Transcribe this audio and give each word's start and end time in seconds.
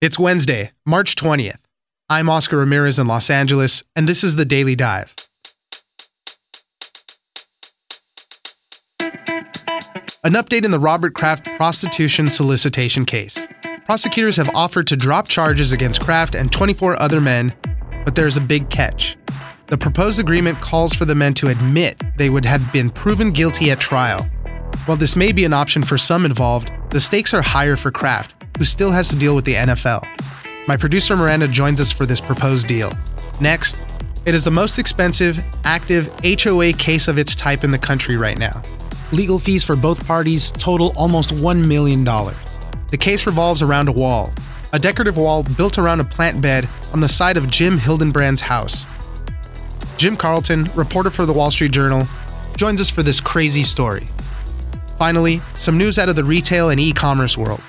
It's 0.00 0.16
Wednesday, 0.16 0.70
March 0.86 1.16
20th. 1.16 1.58
I'm 2.08 2.30
Oscar 2.30 2.58
Ramirez 2.58 3.00
in 3.00 3.08
Los 3.08 3.30
Angeles, 3.30 3.82
and 3.96 4.08
this 4.08 4.22
is 4.22 4.36
the 4.36 4.44
Daily 4.44 4.76
Dive. 4.76 5.12
An 10.22 10.34
update 10.34 10.64
in 10.64 10.70
the 10.70 10.78
Robert 10.78 11.14
Kraft 11.14 11.46
prostitution 11.56 12.28
solicitation 12.28 13.04
case. 13.04 13.48
Prosecutors 13.86 14.36
have 14.36 14.54
offered 14.54 14.86
to 14.86 14.96
drop 14.96 15.26
charges 15.26 15.72
against 15.72 16.00
Kraft 16.00 16.36
and 16.36 16.52
24 16.52 17.02
other 17.02 17.20
men, 17.20 17.52
but 18.04 18.14
there's 18.14 18.36
a 18.36 18.40
big 18.40 18.70
catch. 18.70 19.16
The 19.66 19.78
proposed 19.78 20.20
agreement 20.20 20.60
calls 20.60 20.94
for 20.94 21.06
the 21.06 21.16
men 21.16 21.34
to 21.34 21.48
admit 21.48 22.00
they 22.18 22.30
would 22.30 22.44
have 22.44 22.72
been 22.72 22.90
proven 22.90 23.32
guilty 23.32 23.72
at 23.72 23.80
trial. 23.80 24.22
While 24.84 24.96
this 24.96 25.16
may 25.16 25.32
be 25.32 25.44
an 25.44 25.52
option 25.52 25.82
for 25.82 25.98
some 25.98 26.24
involved, 26.24 26.70
the 26.90 27.00
stakes 27.00 27.34
are 27.34 27.42
higher 27.42 27.74
for 27.74 27.90
Kraft, 27.90 28.36
who 28.58 28.64
still 28.64 28.90
has 28.90 29.08
to 29.08 29.16
deal 29.16 29.34
with 29.34 29.44
the 29.44 29.54
NFL. 29.54 30.06
My 30.66 30.76
producer 30.76 31.16
Miranda 31.16 31.48
joins 31.48 31.80
us 31.80 31.92
for 31.92 32.04
this 32.04 32.20
proposed 32.20 32.66
deal. 32.66 32.92
Next, 33.40 33.80
it 34.26 34.34
is 34.34 34.44
the 34.44 34.50
most 34.50 34.78
expensive, 34.78 35.42
active 35.64 36.12
HOA 36.22 36.72
case 36.74 37.08
of 37.08 37.16
its 37.16 37.34
type 37.34 37.64
in 37.64 37.70
the 37.70 37.78
country 37.78 38.16
right 38.16 38.36
now. 38.36 38.60
Legal 39.12 39.38
fees 39.38 39.64
for 39.64 39.76
both 39.76 40.06
parties 40.06 40.50
total 40.50 40.92
almost 40.96 41.30
$1 41.30 41.66
million. 41.66 42.04
The 42.04 42.98
case 42.98 43.26
revolves 43.26 43.62
around 43.62 43.88
a 43.88 43.92
wall, 43.92 44.32
a 44.72 44.78
decorative 44.78 45.16
wall 45.16 45.44
built 45.44 45.78
around 45.78 46.00
a 46.00 46.04
plant 46.04 46.42
bed 46.42 46.68
on 46.92 47.00
the 47.00 47.08
side 47.08 47.36
of 47.38 47.48
Jim 47.50 47.78
Hildenbrand's 47.78 48.42
house. 48.42 48.86
Jim 49.96 50.16
Carlton, 50.16 50.64
reporter 50.74 51.10
for 51.10 51.24
the 51.24 51.32
Wall 51.32 51.50
Street 51.50 51.72
Journal, 51.72 52.06
joins 52.56 52.80
us 52.80 52.90
for 52.90 53.02
this 53.02 53.20
crazy 53.20 53.62
story. 53.62 54.06
Finally, 54.98 55.40
some 55.54 55.78
news 55.78 55.98
out 55.98 56.08
of 56.08 56.16
the 56.16 56.24
retail 56.24 56.70
and 56.70 56.80
e 56.80 56.92
commerce 56.92 57.38
world. 57.38 57.62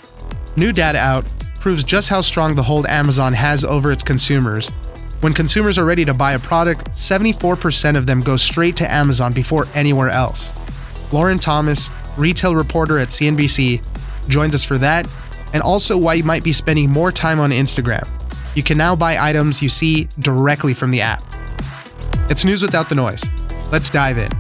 New 0.56 0.72
data 0.72 0.98
out 0.98 1.26
proves 1.60 1.84
just 1.84 2.10
how 2.10 2.22
strong 2.22 2.56
the 2.56 2.64
hold 2.64 2.86
Amazon 2.88 3.34
has 3.34 3.64
over 3.64 3.92
its 3.92 4.04
consumers. 4.04 4.70
When 5.22 5.34
consumers 5.34 5.78
are 5.78 5.86
ready 5.86 6.06
to 6.06 6.14
buy 6.14 6.34
a 6.34 6.40
product, 6.40 6.92
74% 6.92 7.98
of 7.98 8.06
them 8.06 8.22
go 8.22 8.38
straight 8.38 8.76
to 8.78 8.92
Amazon 8.92 9.34
before 9.34 9.68
anywhere 9.76 10.10
else. 10.10 10.54
Lauren 11.12 11.40
Thomas, 11.40 11.90
retail 12.18 12.56
reporter 12.56 12.98
at 12.98 13.10
CNBC, 13.10 13.82
joins 14.30 14.56
us 14.56 14.64
for 14.64 14.78
that 14.78 15.08
and 15.54 15.62
also 15.62 15.98
why 15.98 16.14
you 16.14 16.24
might 16.24 16.44
be 16.44 16.54
spending 16.54 16.90
more 16.90 17.12
time 17.12 17.40
on 17.40 17.50
Instagram. 17.50 18.08
You 18.56 18.64
can 18.64 18.78
now 18.78 18.96
buy 18.96 19.18
items 19.18 19.62
you 19.62 19.70
see 19.70 20.08
directly 20.20 20.74
from 20.74 20.92
the 20.92 21.02
app. 21.02 21.24
It's 22.30 22.46
news 22.46 22.62
without 22.62 22.90
the 22.90 22.96
noise. 22.96 23.24
Let's 23.72 23.90
dive 23.90 24.18
in. 24.18 24.32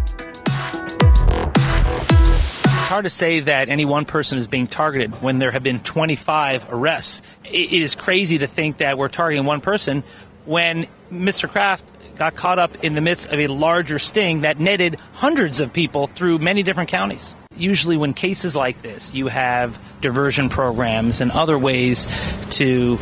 It's 2.89 2.93
hard 2.95 3.05
to 3.05 3.11
say 3.11 3.41
that 3.41 3.69
any 3.69 3.85
one 3.85 4.05
person 4.05 4.39
is 4.39 4.47
being 4.47 4.65
targeted 4.65 5.21
when 5.21 5.37
there 5.37 5.51
have 5.51 5.61
been 5.61 5.79
25 5.79 6.73
arrests. 6.73 7.21
It 7.45 7.71
is 7.71 7.93
crazy 7.93 8.39
to 8.39 8.47
think 8.47 8.77
that 8.77 8.97
we're 8.97 9.09
targeting 9.09 9.45
one 9.45 9.61
person 9.61 10.03
when 10.45 10.87
Mr. 11.11 11.47
Kraft 11.47 11.85
got 12.15 12.35
caught 12.35 12.57
up 12.57 12.83
in 12.83 12.95
the 12.95 13.01
midst 13.01 13.27
of 13.27 13.37
a 13.37 13.45
larger 13.45 13.99
sting 13.99 14.41
that 14.41 14.59
netted 14.59 14.95
hundreds 15.13 15.59
of 15.59 15.71
people 15.71 16.07
through 16.07 16.39
many 16.39 16.63
different 16.63 16.89
counties. 16.89 17.35
Usually, 17.55 17.95
when 17.95 18.15
cases 18.15 18.55
like 18.55 18.81
this, 18.81 19.13
you 19.13 19.27
have 19.27 19.77
diversion 20.01 20.49
programs 20.49 21.21
and 21.21 21.29
other 21.29 21.59
ways 21.59 22.07
to 22.53 22.97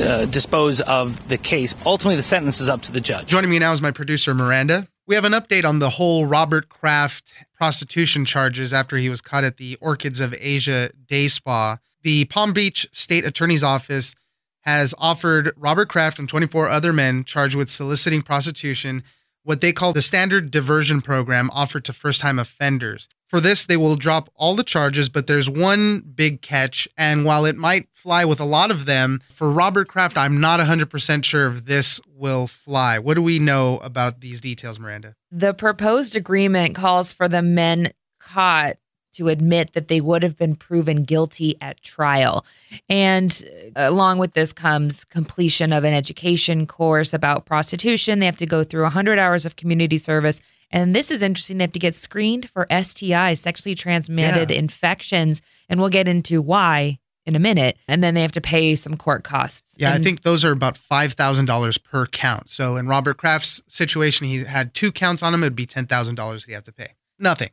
uh, 0.00 0.24
dispose 0.24 0.80
of 0.80 1.28
the 1.28 1.38
case. 1.38 1.76
Ultimately, 1.86 2.16
the 2.16 2.22
sentence 2.24 2.60
is 2.60 2.68
up 2.68 2.82
to 2.82 2.90
the 2.90 3.00
judge. 3.00 3.28
Joining 3.28 3.50
me 3.50 3.60
now 3.60 3.72
is 3.72 3.80
my 3.80 3.92
producer, 3.92 4.34
Miranda. 4.34 4.88
We 5.06 5.14
have 5.16 5.26
an 5.26 5.32
update 5.32 5.66
on 5.66 5.80
the 5.80 5.90
whole 5.90 6.24
Robert 6.24 6.70
Kraft 6.70 7.34
prostitution 7.54 8.24
charges 8.24 8.72
after 8.72 8.96
he 8.96 9.10
was 9.10 9.20
caught 9.20 9.44
at 9.44 9.58
the 9.58 9.76
Orchids 9.78 10.18
of 10.18 10.34
Asia 10.40 10.92
Day 11.06 11.28
Spa. 11.28 11.76
The 12.02 12.24
Palm 12.24 12.54
Beach 12.54 12.86
State 12.90 13.26
Attorney's 13.26 13.62
Office 13.62 14.14
has 14.60 14.94
offered 14.96 15.52
Robert 15.58 15.90
Kraft 15.90 16.18
and 16.18 16.26
24 16.26 16.70
other 16.70 16.90
men 16.90 17.22
charged 17.24 17.54
with 17.54 17.68
soliciting 17.68 18.22
prostitution 18.22 19.02
what 19.44 19.60
they 19.60 19.72
call 19.72 19.92
the 19.92 20.02
standard 20.02 20.50
diversion 20.50 21.00
program 21.00 21.50
offered 21.52 21.84
to 21.84 21.92
first 21.92 22.20
time 22.20 22.38
offenders. 22.38 23.08
For 23.28 23.40
this, 23.40 23.64
they 23.64 23.76
will 23.76 23.96
drop 23.96 24.30
all 24.34 24.54
the 24.54 24.64
charges, 24.64 25.08
but 25.08 25.26
there's 25.26 25.48
one 25.50 26.00
big 26.00 26.40
catch. 26.40 26.88
And 26.96 27.24
while 27.24 27.44
it 27.44 27.56
might 27.56 27.88
fly 27.92 28.24
with 28.24 28.40
a 28.40 28.44
lot 28.44 28.70
of 28.70 28.86
them, 28.86 29.20
for 29.32 29.50
Robert 29.50 29.88
Kraft, 29.88 30.16
I'm 30.16 30.40
not 30.40 30.60
100% 30.60 31.24
sure 31.24 31.48
if 31.48 31.64
this 31.64 32.00
will 32.06 32.46
fly. 32.46 32.98
What 32.98 33.14
do 33.14 33.22
we 33.22 33.38
know 33.38 33.78
about 33.78 34.20
these 34.20 34.40
details, 34.40 34.78
Miranda? 34.78 35.16
The 35.30 35.54
proposed 35.54 36.16
agreement 36.16 36.74
calls 36.74 37.12
for 37.12 37.28
the 37.28 37.42
men 37.42 37.92
caught 38.20 38.76
to 39.14 39.28
admit 39.28 39.72
that 39.72 39.88
they 39.88 40.00
would 40.00 40.22
have 40.22 40.36
been 40.36 40.54
proven 40.56 41.02
guilty 41.04 41.56
at 41.60 41.80
trial. 41.82 42.44
And 42.88 43.42
uh, 43.76 43.86
along 43.88 44.18
with 44.18 44.32
this 44.34 44.52
comes 44.52 45.04
completion 45.04 45.72
of 45.72 45.84
an 45.84 45.94
education 45.94 46.66
course 46.66 47.12
about 47.12 47.46
prostitution. 47.46 48.18
They 48.18 48.26
have 48.26 48.36
to 48.36 48.46
go 48.46 48.64
through 48.64 48.82
100 48.82 49.18
hours 49.18 49.44
of 49.46 49.56
community 49.56 49.98
service. 49.98 50.40
And 50.70 50.92
this 50.92 51.10
is 51.10 51.22
interesting. 51.22 51.58
They 51.58 51.64
have 51.64 51.72
to 51.72 51.78
get 51.78 51.94
screened 51.94 52.50
for 52.50 52.66
STIs, 52.70 53.38
sexually 53.38 53.74
transmitted 53.74 54.50
Yeah. 54.50 54.56
infections. 54.58 55.40
And 55.68 55.78
we'll 55.78 55.88
get 55.88 56.08
into 56.08 56.42
why 56.42 56.98
in 57.26 57.36
a 57.36 57.38
minute. 57.38 57.78
And 57.88 58.02
then 58.04 58.14
they 58.14 58.22
have 58.22 58.32
to 58.32 58.40
pay 58.40 58.74
some 58.74 58.96
court 58.96 59.24
costs. 59.24 59.74
Yeah, 59.78 59.94
I 59.94 59.98
think 59.98 60.22
those 60.22 60.44
are 60.44 60.52
about 60.52 60.76
$5,000 60.76 61.78
per 61.82 62.06
count. 62.06 62.50
So 62.50 62.76
in 62.76 62.86
Robert 62.86 63.16
Kraft's 63.16 63.62
situation, 63.68 64.26
he 64.26 64.44
had 64.44 64.74
two 64.74 64.92
counts 64.92 65.22
on 65.22 65.32
him. 65.32 65.42
It 65.42 65.46
would 65.46 65.56
be 65.56 65.66
$10,000 65.66 66.44
he'd 66.44 66.52
have 66.52 66.64
to 66.64 66.72
pay. 66.72 66.88
Nothing. 67.18 67.50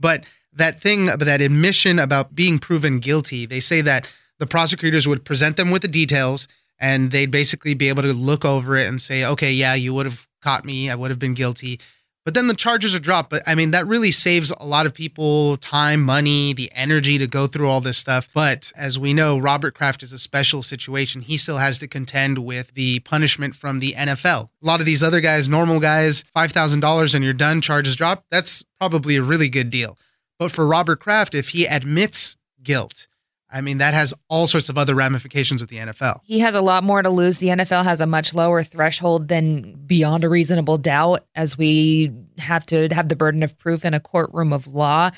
But 0.00 0.24
that 0.54 0.80
thing, 0.80 1.06
that 1.06 1.40
admission 1.40 1.98
about 1.98 2.34
being 2.34 2.58
proven 2.58 3.00
guilty, 3.00 3.46
they 3.46 3.60
say 3.60 3.80
that 3.82 4.08
the 4.38 4.46
prosecutors 4.46 5.06
would 5.06 5.24
present 5.24 5.56
them 5.56 5.70
with 5.70 5.82
the 5.82 5.88
details 5.88 6.48
and 6.78 7.10
they'd 7.10 7.30
basically 7.30 7.74
be 7.74 7.88
able 7.88 8.02
to 8.02 8.12
look 8.12 8.44
over 8.44 8.76
it 8.76 8.88
and 8.88 9.00
say, 9.00 9.24
okay, 9.24 9.52
yeah, 9.52 9.74
you 9.74 9.94
would 9.94 10.06
have 10.06 10.26
caught 10.42 10.64
me. 10.64 10.90
I 10.90 10.94
would 10.94 11.10
have 11.10 11.18
been 11.18 11.34
guilty. 11.34 11.78
But 12.24 12.34
then 12.34 12.46
the 12.46 12.54
charges 12.54 12.94
are 12.94 13.00
dropped. 13.00 13.30
But 13.30 13.42
I 13.46 13.54
mean, 13.54 13.72
that 13.72 13.86
really 13.86 14.10
saves 14.12 14.52
a 14.52 14.64
lot 14.64 14.86
of 14.86 14.94
people 14.94 15.56
time, 15.56 16.02
money, 16.02 16.52
the 16.52 16.70
energy 16.72 17.18
to 17.18 17.26
go 17.26 17.46
through 17.46 17.68
all 17.68 17.80
this 17.80 17.98
stuff. 17.98 18.28
But 18.32 18.72
as 18.76 18.98
we 18.98 19.12
know, 19.12 19.38
Robert 19.38 19.74
Kraft 19.74 20.02
is 20.02 20.12
a 20.12 20.18
special 20.18 20.62
situation. 20.62 21.22
He 21.22 21.36
still 21.36 21.58
has 21.58 21.78
to 21.80 21.88
contend 21.88 22.38
with 22.38 22.74
the 22.74 23.00
punishment 23.00 23.56
from 23.56 23.80
the 23.80 23.94
NFL. 23.94 24.50
A 24.62 24.66
lot 24.66 24.80
of 24.80 24.86
these 24.86 25.02
other 25.02 25.20
guys, 25.20 25.48
normal 25.48 25.80
guys, 25.80 26.24
$5,000 26.36 27.14
and 27.14 27.24
you're 27.24 27.32
done, 27.32 27.60
charges 27.60 27.96
dropped. 27.96 28.26
That's 28.30 28.64
probably 28.78 29.16
a 29.16 29.22
really 29.22 29.48
good 29.48 29.70
deal. 29.70 29.98
But 30.42 30.52
for 30.52 30.66
Robert 30.66 31.00
Kraft, 31.00 31.34
if 31.34 31.50
he 31.50 31.66
admits 31.66 32.36
guilt, 32.62 33.06
I 33.48 33.60
mean, 33.60 33.78
that 33.78 33.94
has 33.94 34.12
all 34.28 34.46
sorts 34.46 34.68
of 34.68 34.78
other 34.78 34.94
ramifications 34.94 35.60
with 35.60 35.70
the 35.70 35.76
NFL. 35.76 36.20
He 36.24 36.40
has 36.40 36.54
a 36.54 36.60
lot 36.60 36.82
more 36.82 37.02
to 37.02 37.10
lose. 37.10 37.38
The 37.38 37.48
NFL 37.48 37.84
has 37.84 38.00
a 38.00 38.06
much 38.06 38.34
lower 38.34 38.62
threshold 38.62 39.28
than 39.28 39.74
beyond 39.86 40.24
a 40.24 40.28
reasonable 40.28 40.78
doubt, 40.78 41.26
as 41.34 41.56
we 41.56 42.12
have 42.38 42.64
to 42.66 42.88
have 42.92 43.08
the 43.08 43.14
burden 43.14 43.42
of 43.42 43.56
proof 43.58 43.84
in 43.84 43.94
a 43.94 44.00
courtroom 44.00 44.52
of 44.52 44.66
law. 44.66 45.10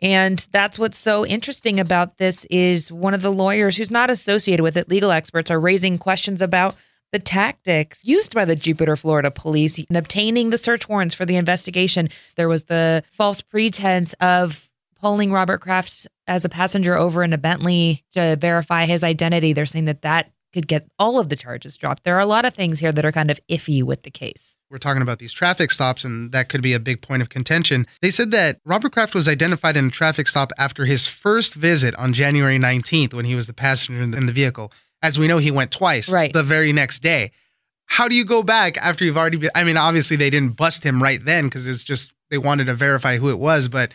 And 0.00 0.44
that's 0.50 0.80
what's 0.80 0.98
so 0.98 1.24
interesting 1.24 1.78
about 1.78 2.18
this 2.18 2.44
is 2.46 2.90
one 2.90 3.14
of 3.14 3.22
the 3.22 3.30
lawyers 3.30 3.76
who's 3.76 3.90
not 3.90 4.10
associated 4.10 4.64
with 4.64 4.76
it, 4.76 4.88
legal 4.88 5.12
experts, 5.12 5.50
are 5.50 5.60
raising 5.60 5.96
questions 5.96 6.42
about 6.42 6.74
the 7.12 7.18
tactics 7.18 8.04
used 8.04 8.34
by 8.34 8.44
the 8.44 8.56
Jupiter, 8.56 8.96
Florida 8.96 9.30
police 9.30 9.78
in 9.78 9.96
obtaining 9.96 10.50
the 10.50 10.58
search 10.58 10.88
warrants 10.88 11.14
for 11.14 11.26
the 11.26 11.36
investigation. 11.36 12.08
There 12.36 12.48
was 12.48 12.64
the 12.64 13.04
false 13.12 13.42
pretense 13.42 14.14
of 14.14 14.70
pulling 15.02 15.32
Robert 15.32 15.60
Kraft 15.60 16.06
as 16.26 16.44
a 16.44 16.48
passenger 16.48 16.94
over 16.96 17.22
in 17.22 17.32
a 17.32 17.38
Bentley 17.38 18.04
to 18.12 18.36
verify 18.36 18.86
his 18.86 19.02
identity. 19.04 19.52
They're 19.52 19.66
saying 19.66 19.84
that 19.86 20.02
that 20.02 20.30
could 20.54 20.68
get 20.68 20.86
all 20.98 21.18
of 21.18 21.28
the 21.28 21.36
charges 21.36 21.76
dropped. 21.76 22.04
There 22.04 22.14
are 22.16 22.20
a 22.20 22.26
lot 22.26 22.44
of 22.44 22.54
things 22.54 22.78
here 22.78 22.92
that 22.92 23.04
are 23.04 23.12
kind 23.12 23.30
of 23.30 23.40
iffy 23.48 23.82
with 23.82 24.02
the 24.04 24.10
case. 24.10 24.56
we're 24.70 24.78
talking 24.78 25.02
about 25.02 25.18
these 25.18 25.34
traffic 25.34 25.70
stops, 25.70 26.02
and 26.02 26.32
that 26.32 26.48
could 26.48 26.62
be 26.62 26.72
a 26.72 26.80
big 26.80 27.02
point 27.02 27.20
of 27.20 27.28
contention. 27.28 27.86
They 28.00 28.10
said 28.10 28.30
that 28.30 28.58
Robert 28.64 28.90
Kraft 28.92 29.14
was 29.14 29.28
identified 29.28 29.76
in 29.76 29.88
a 29.88 29.90
traffic 29.90 30.26
stop 30.26 30.50
after 30.56 30.86
his 30.86 31.06
first 31.06 31.54
visit 31.54 31.94
on 31.96 32.14
January 32.14 32.58
19th 32.58 33.12
when 33.12 33.26
he 33.26 33.34
was 33.34 33.46
the 33.46 33.52
passenger 33.52 34.00
in 34.00 34.12
the- 34.12 34.16
in 34.16 34.24
the 34.24 34.32
vehicle. 34.32 34.72
As 35.02 35.18
we 35.18 35.26
know, 35.26 35.36
he 35.36 35.50
went 35.50 35.72
twice 35.72 36.08
Right. 36.08 36.32
the 36.32 36.42
very 36.42 36.72
next 36.72 37.02
day. 37.02 37.32
How 37.84 38.08
do 38.08 38.14
you 38.14 38.24
go 38.24 38.42
back 38.42 38.78
after 38.78 39.04
you've 39.04 39.18
already 39.18 39.36
been? 39.36 39.50
I 39.54 39.62
mean, 39.64 39.76
obviously, 39.76 40.16
they 40.16 40.30
didn't 40.30 40.56
bust 40.56 40.84
him 40.84 41.02
right 41.02 41.22
then 41.22 41.48
because 41.48 41.68
it's 41.68 41.84
just 41.84 42.10
they 42.30 42.38
wanted 42.38 42.64
to 42.64 42.74
verify 42.74 43.18
who 43.18 43.28
it 43.28 43.38
was, 43.38 43.68
but 43.68 43.92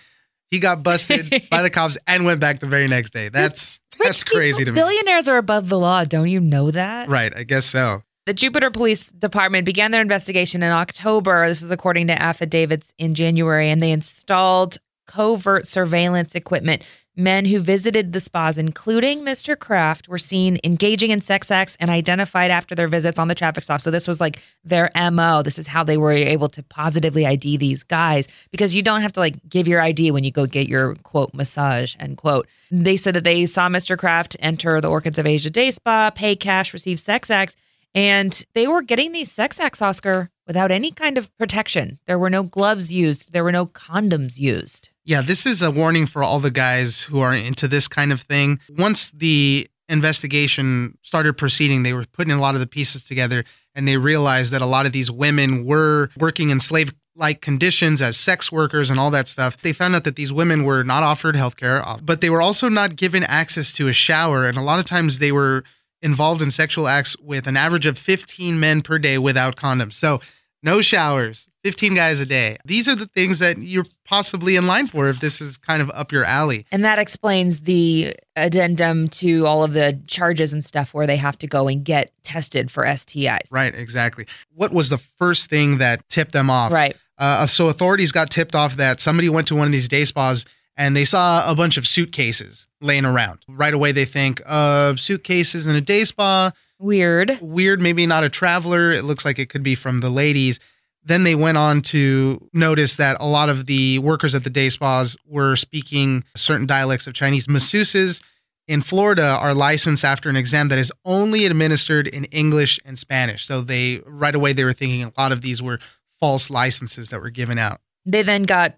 he 0.51 0.59
got 0.59 0.83
busted 0.83 1.44
by 1.49 1.61
the 1.61 1.69
cops 1.69 1.97
and 2.07 2.25
went 2.25 2.39
back 2.39 2.59
the 2.59 2.67
very 2.67 2.88
next 2.88 3.13
day. 3.13 3.29
That's 3.29 3.79
that's 3.99 4.23
people- 4.23 4.38
crazy 4.38 4.65
to 4.65 4.71
me. 4.71 4.75
Billionaires 4.75 5.27
are 5.27 5.38
above 5.38 5.69
the 5.69 5.79
law. 5.79 6.03
Don't 6.03 6.29
you 6.29 6.39
know 6.39 6.71
that? 6.71 7.09
Right, 7.09 7.35
I 7.35 7.44
guess 7.44 7.65
so. 7.65 8.03
The 8.25 8.33
Jupiter 8.33 8.69
Police 8.69 9.09
Department 9.13 9.65
began 9.65 9.91
their 9.91 10.01
investigation 10.01 10.61
in 10.61 10.71
October. 10.71 11.47
This 11.47 11.61
is 11.61 11.71
according 11.71 12.07
to 12.07 12.21
affidavits 12.21 12.94
in 12.97 13.15
January, 13.15 13.69
and 13.69 13.81
they 13.81 13.91
installed 13.91 14.77
covert 15.07 15.65
surveillance 15.65 16.35
equipment 16.35 16.83
Men 17.19 17.46
who 17.46 17.60
visited 17.60 18.14
the 18.14 18.19
spas, 18.19 18.60
including 18.60 19.22
Mr. 19.22 19.58
Kraft, 19.58 20.08
were 20.08 20.19
seen 20.19 20.60
engaging 20.64 21.10
in 21.10 21.19
sex 21.19 21.50
acts 21.50 21.75
and 21.80 21.90
identified 21.90 22.52
after 22.52 22.75
their 22.75 22.88
visits 22.88 23.18
on 23.18 23.28
the 23.28 23.34
traffic 23.34 23.64
stop. 23.64 23.81
So 23.81 23.90
this 23.90 24.08
was 24.08 24.22
like 24.22 24.40
their 24.64 24.92
MO. 25.12 25.42
This 25.42 25.58
is 25.58 25.66
how 25.66 25.84
they 25.84 25.98
were 25.98 26.12
able 26.12 26.48
to 26.50 26.62
positively 26.62 27.25
ID 27.25 27.58
these 27.58 27.81
guys 27.81 28.28
because 28.52 28.75
you 28.75 28.84
don't 28.84 29.02
have 29.02 29.14
to 29.14 29.19
like 29.19 29.36
give 29.50 29.68
your 29.68 29.81
ID 29.81 30.12
when 30.12 30.24
you 30.24 30.31
go 30.31 30.46
get 30.46 30.69
your 30.69 30.94
quote 30.98 31.34
massage 31.34 31.96
end 32.00 32.18
quote. 32.18 32.48
They 32.69 32.96
said 32.96 33.16
that 33.16 33.24
they 33.24 33.48
saw 33.48 33.68
Mr. 33.68 33.98
Kraft 33.98 34.38
enter 34.40 34.80
the 34.80 34.90
Orchids 34.90 35.18
of 35.18 35.25
Asia 35.25 35.50
Day 35.50 35.72
Spa, 35.72 36.12
pay 36.12 36.36
cash, 36.36 36.72
receive 36.72 37.00
sex 37.00 37.31
acts, 37.31 37.56
and 37.96 38.46
they 38.54 38.68
were 38.68 38.84
getting 38.84 39.12
these 39.12 39.31
sex 39.31 39.60
acts, 39.60 39.81
Oscar, 39.81 40.30
without 40.46 40.72
any 40.72 40.92
kind 40.92 41.18
of 41.18 41.36
protection. 41.40 41.98
There 42.06 42.19
were 42.19 42.30
no 42.30 42.44
gloves 42.44 42.94
used, 42.94 43.34
there 43.34 43.44
were 43.44 43.52
no 43.52 43.66
condoms 43.66 44.38
used. 44.38 44.92
Yeah, 45.07 45.21
this 45.21 45.45
is 45.45 45.62
a 45.62 45.71
warning 45.71 46.06
for 46.06 46.21
all 46.21 46.42
the 46.42 46.51
guys 46.51 47.04
who 47.04 47.21
are 47.21 47.33
into 47.33 47.69
this 47.69 47.88
kind 47.88 48.12
of 48.12 48.24
thing. 48.24 48.59
Once 48.77 49.09
the 49.12 49.69
investigation 49.88 50.98
started 51.01 51.38
proceeding, 51.38 51.83
they 51.83 51.94
were 51.94 52.04
putting 52.12 52.33
a 52.33 52.42
lot 52.42 52.56
of 52.56 52.59
the 52.59 52.68
pieces 52.68 53.06
together 53.06 53.45
and 53.74 53.88
they 53.88 53.95
realized 53.95 54.51
that 54.51 54.62
a 54.62 54.65
lot 54.65 54.86
of 54.86 54.92
these 54.92 55.09
women 55.09 55.65
were 55.65 56.09
working 56.18 56.50
in 56.50 56.59
slave 56.59 56.94
like 57.15 57.39
conditions 57.39 58.01
as 58.01 58.18
sex 58.18 58.51
workers 58.51 58.89
and 58.89 59.00
all 59.00 59.09
that 59.12 59.30
stuff. 59.30 59.56
They 59.62 59.71
found 59.71 59.95
out 59.95 60.04
that 60.04 60.18
these 60.18 60.33
women 60.33 60.65
were 60.65 60.83
not 60.83 61.04
offered 61.04 61.36
healthcare, 61.36 61.81
uh, 61.88 62.00
but 62.04 62.19
they 62.19 62.30
were 62.30 62.42
also 62.42 62.68
not 62.68 62.98
given 62.98 63.24
access 63.24 63.71
to 63.74 63.88
a 63.88 63.94
shower. 63.94 64.45
And 64.45 64.57
a 64.57 64.62
lot 64.62 64.77
of 64.77 64.86
times 64.86 65.19
they 65.19 65.31
were 65.31 65.63
involved 66.01 66.42
in 66.42 66.51
sexual 66.51 66.86
acts 66.86 67.18
with 67.19 67.48
an 67.48 67.56
average 67.56 67.86
of 67.86 67.98
15 67.98 68.59
men 68.59 68.81
per 68.81 69.00
day 69.00 69.18
without 69.18 69.56
condoms. 69.56 69.94
So, 69.94 70.19
no 70.68 70.81
showers, 70.81 71.48
15 71.64 71.96
guys 71.96 72.19
a 72.19 72.25
day. 72.25 72.58
These 72.66 72.90
are 72.90 72.96
the 72.96 73.08
things 73.08 73.40
that 73.40 73.58
you're 73.60 73.86
possibly 74.04 74.58
in 74.58 74.68
line 74.68 74.88
for 74.88 75.08
if 75.08 75.22
this 75.22 75.40
is 75.40 75.56
kind 75.56 75.81
of 75.81 75.90
up 75.92 76.12
your 76.12 76.25
alley. 76.25 76.66
And 76.74 76.84
that 76.84 77.00
explains 77.00 77.62
the 77.62 78.14
addendum 78.36 79.08
to 79.08 79.48
all 79.48 79.64
of 79.64 79.72
the 79.72 79.98
charges 80.08 80.52
and 80.52 80.66
stuff 80.66 80.94
where 80.94 81.08
they 81.08 81.16
have 81.16 81.38
to 81.40 81.48
go 81.48 81.69
and 81.69 81.86
get 81.86 82.12
tested 82.24 82.69
for 82.69 82.84
STIs. 82.84 83.50
Right, 83.50 83.74
exactly. 83.74 84.28
What 84.54 84.74
was 84.74 84.90
the 84.90 84.98
first 84.98 85.50
thing 85.50 85.78
that 85.78 86.08
tipped 86.10 86.34
them 86.34 86.50
off? 86.50 86.74
Right. 86.74 86.98
Uh, 87.18 87.48
so 87.48 87.69
authorities 87.69 88.12
got 88.12 88.30
tipped 88.30 88.54
off 88.54 88.75
that 88.75 89.00
somebody 89.00 89.30
went 89.30 89.48
to 89.48 89.56
one 89.56 89.68
of 89.68 89.72
these 89.72 89.88
day 89.88 90.04
spas 90.04 90.46
and 90.75 90.98
they 90.98 91.06
saw 91.06 91.50
a 91.50 91.56
bunch 91.56 91.78
of 91.78 91.88
suitcases 91.88 92.68
laying 92.81 93.06
around. 93.06 93.40
Right 93.48 93.74
away, 93.74 93.94
they 93.94 94.06
think, 94.06 94.42
uh, 94.46 94.98
suitcases 94.98 95.66
in 95.66 95.78
a 95.78 95.81
day 95.81 96.04
spa. 96.04 96.52
Weird. 96.79 97.39
Weird, 97.41 97.81
maybe 97.81 98.06
not 98.06 98.24
a 98.24 98.29
traveler. 98.29 98.91
It 98.91 99.03
looks 99.03 99.25
like 99.25 99.39
it 99.39 99.50
could 99.50 99.63
be 99.63 99.75
from 99.75 100.00
the 100.00 100.09
ladies. 100.09 100.59
Then 101.03 101.24
they 101.24 101.35
went 101.35 101.57
on 101.57 101.81
to 101.83 102.50
notice 102.53 102.97
that 102.97 103.18
a 103.19 103.25
lot 103.25 103.50
of 103.50 103.65
the 103.65 104.00
workers 104.00 104.35
at 104.35 104.44
the 104.44 104.50
day 104.50 104.69
spas 104.69 105.15
were 105.25 105.56
speaking 105.56 106.24
certain 106.35 106.68
dialects 106.68 107.07
of 107.07 107.13
Chinese. 107.13 107.47
Masseuses 107.47 108.21
in 108.68 108.81
Florida 108.81 109.38
are 109.39 109.53
licensed 109.53 110.03
after 110.03 110.29
an 110.29 110.35
exam 110.35 110.68
that 110.68 110.77
is 110.77 110.91
only 111.06 111.45
administered 111.45 112.07
in 112.07 112.25
English 112.25 112.80
and 112.83 113.00
Spanish. 113.00 113.45
So 113.45 113.62
they 113.62 114.01
right 114.06 114.35
away 114.35 114.53
they 114.53 114.65
were 114.65 114.73
thinking 114.73 115.03
a 115.03 115.12
lot 115.18 115.31
of 115.31 115.41
these 115.41 115.62
were 115.62 115.80
false 116.19 116.50
licenses 116.50 117.09
that 117.09 117.21
were 117.21 117.30
given 117.30 117.57
out. 117.57 117.80
They 118.06 118.23
then 118.23 118.44
got 118.44 118.73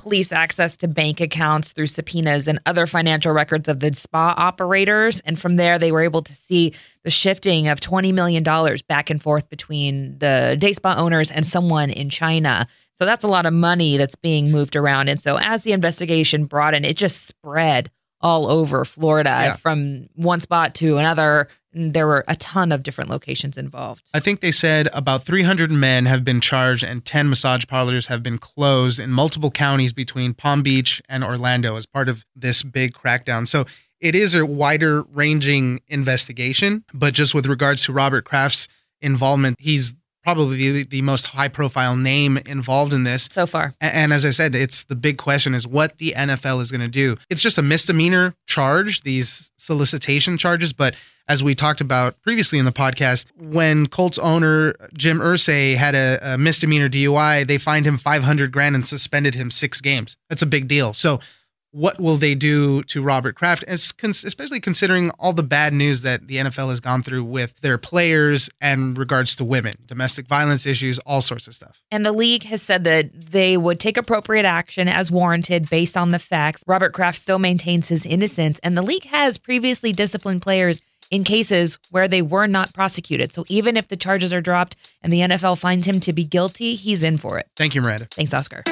police 0.00 0.32
access 0.32 0.76
to 0.76 0.88
bank 0.88 1.20
accounts 1.20 1.74
through 1.74 1.86
subpoenas 1.86 2.48
and 2.48 2.58
other 2.64 2.86
financial 2.86 3.32
records 3.32 3.68
of 3.68 3.80
the 3.80 3.92
spa 3.92 4.32
operators. 4.38 5.20
And 5.20 5.38
from 5.38 5.56
there, 5.56 5.78
they 5.78 5.92
were 5.92 6.02
able 6.02 6.22
to 6.22 6.34
see 6.34 6.72
the 7.04 7.10
shifting 7.10 7.68
of 7.68 7.80
$20 7.80 8.14
million 8.14 8.42
back 8.88 9.10
and 9.10 9.22
forth 9.22 9.50
between 9.50 10.18
the 10.18 10.56
day 10.58 10.72
spa 10.72 10.94
owners 10.96 11.30
and 11.30 11.44
someone 11.46 11.90
in 11.90 12.08
China. 12.08 12.66
So 12.94 13.04
that's 13.04 13.24
a 13.24 13.28
lot 13.28 13.44
of 13.44 13.52
money 13.52 13.98
that's 13.98 14.16
being 14.16 14.50
moved 14.50 14.74
around. 14.74 15.08
And 15.08 15.20
so 15.20 15.36
as 15.36 15.64
the 15.64 15.72
investigation 15.72 16.46
broadened, 16.46 16.86
it 16.86 16.96
just 16.96 17.26
spread 17.26 17.90
all 18.20 18.50
over 18.50 18.84
Florida 18.84 19.30
yeah. 19.30 19.56
from 19.56 20.08
one 20.14 20.40
spot 20.40 20.74
to 20.76 20.98
another. 20.98 21.48
There 21.72 22.06
were 22.06 22.24
a 22.26 22.36
ton 22.36 22.72
of 22.72 22.82
different 22.82 23.10
locations 23.10 23.56
involved. 23.56 24.08
I 24.12 24.20
think 24.20 24.40
they 24.40 24.50
said 24.50 24.88
about 24.92 25.22
300 25.22 25.70
men 25.70 26.06
have 26.06 26.24
been 26.24 26.40
charged 26.40 26.82
and 26.82 27.04
10 27.04 27.28
massage 27.28 27.66
parlors 27.66 28.08
have 28.08 28.22
been 28.22 28.38
closed 28.38 28.98
in 28.98 29.10
multiple 29.10 29.50
counties 29.50 29.92
between 29.92 30.34
Palm 30.34 30.62
Beach 30.62 31.00
and 31.08 31.22
Orlando 31.22 31.76
as 31.76 31.86
part 31.86 32.08
of 32.08 32.24
this 32.34 32.62
big 32.62 32.92
crackdown. 32.92 33.46
So 33.46 33.66
it 34.00 34.14
is 34.14 34.34
a 34.34 34.44
wider 34.44 35.02
ranging 35.02 35.80
investigation, 35.88 36.84
but 36.92 37.14
just 37.14 37.34
with 37.34 37.46
regards 37.46 37.84
to 37.84 37.92
Robert 37.92 38.24
Kraft's 38.24 38.66
involvement, 39.00 39.56
he's 39.60 39.94
probably 40.22 40.82
the 40.82 41.02
most 41.02 41.26
high 41.26 41.48
profile 41.48 41.96
name 41.96 42.36
involved 42.38 42.92
in 42.92 43.04
this 43.04 43.28
so 43.32 43.46
far. 43.46 43.74
And 43.80 44.12
as 44.12 44.24
I 44.24 44.30
said, 44.30 44.54
it's 44.54 44.84
the 44.84 44.94
big 44.94 45.18
question 45.18 45.54
is 45.54 45.66
what 45.66 45.98
the 45.98 46.12
NFL 46.16 46.60
is 46.60 46.70
going 46.70 46.80
to 46.82 46.88
do. 46.88 47.16
It's 47.28 47.42
just 47.42 47.58
a 47.58 47.62
misdemeanor 47.62 48.34
charge, 48.46 49.02
these 49.02 49.50
solicitation 49.58 50.38
charges, 50.38 50.72
but 50.72 50.94
as 51.28 51.44
we 51.44 51.54
talked 51.54 51.80
about 51.80 52.20
previously 52.22 52.58
in 52.58 52.64
the 52.64 52.72
podcast, 52.72 53.26
when 53.36 53.86
Colts 53.86 54.18
owner 54.18 54.74
Jim 54.94 55.20
Irsay 55.20 55.76
had 55.76 55.94
a, 55.94 56.34
a 56.34 56.38
misdemeanor 56.38 56.88
DUI, 56.88 57.46
they 57.46 57.56
fined 57.56 57.86
him 57.86 57.98
500 57.98 58.50
grand 58.50 58.74
and 58.74 58.86
suspended 58.86 59.36
him 59.36 59.50
six 59.52 59.80
games. 59.80 60.16
That's 60.28 60.42
a 60.42 60.46
big 60.46 60.66
deal. 60.66 60.92
So 60.92 61.20
what 61.72 62.00
will 62.00 62.16
they 62.16 62.34
do 62.34 62.82
to 62.84 63.02
Robert 63.02 63.36
Kraft, 63.36 63.64
especially 63.68 64.60
considering 64.60 65.10
all 65.18 65.32
the 65.32 65.42
bad 65.42 65.72
news 65.72 66.02
that 66.02 66.26
the 66.26 66.36
NFL 66.36 66.70
has 66.70 66.80
gone 66.80 67.02
through 67.02 67.24
with 67.24 67.54
their 67.60 67.78
players 67.78 68.50
and 68.60 68.98
regards 68.98 69.34
to 69.36 69.44
women, 69.44 69.74
domestic 69.86 70.26
violence 70.26 70.66
issues, 70.66 70.98
all 71.00 71.20
sorts 71.20 71.46
of 71.46 71.54
stuff. 71.54 71.82
And 71.90 72.04
the 72.04 72.12
league 72.12 72.42
has 72.44 72.62
said 72.62 72.84
that 72.84 73.30
they 73.30 73.56
would 73.56 73.78
take 73.78 73.96
appropriate 73.96 74.44
action 74.44 74.88
as 74.88 75.10
warranted 75.10 75.70
based 75.70 75.96
on 75.96 76.10
the 76.10 76.18
facts. 76.18 76.64
Robert 76.66 76.92
Kraft 76.92 77.18
still 77.18 77.38
maintains 77.38 77.88
his 77.88 78.04
innocence, 78.04 78.58
and 78.62 78.76
the 78.76 78.82
league 78.82 79.04
has 79.04 79.38
previously 79.38 79.92
disciplined 79.92 80.42
players 80.42 80.80
in 81.10 81.24
cases 81.24 81.78
where 81.90 82.06
they 82.06 82.22
were 82.22 82.46
not 82.46 82.72
prosecuted. 82.72 83.32
So 83.32 83.44
even 83.48 83.76
if 83.76 83.88
the 83.88 83.96
charges 83.96 84.32
are 84.32 84.40
dropped 84.40 84.76
and 85.02 85.12
the 85.12 85.20
NFL 85.20 85.58
finds 85.58 85.86
him 85.86 85.98
to 86.00 86.12
be 86.12 86.24
guilty, 86.24 86.74
he's 86.74 87.02
in 87.02 87.18
for 87.18 87.38
it. 87.38 87.46
Thank 87.56 87.74
you, 87.74 87.80
Miranda. 87.80 88.06
Thanks, 88.12 88.32
Oscar. 88.32 88.62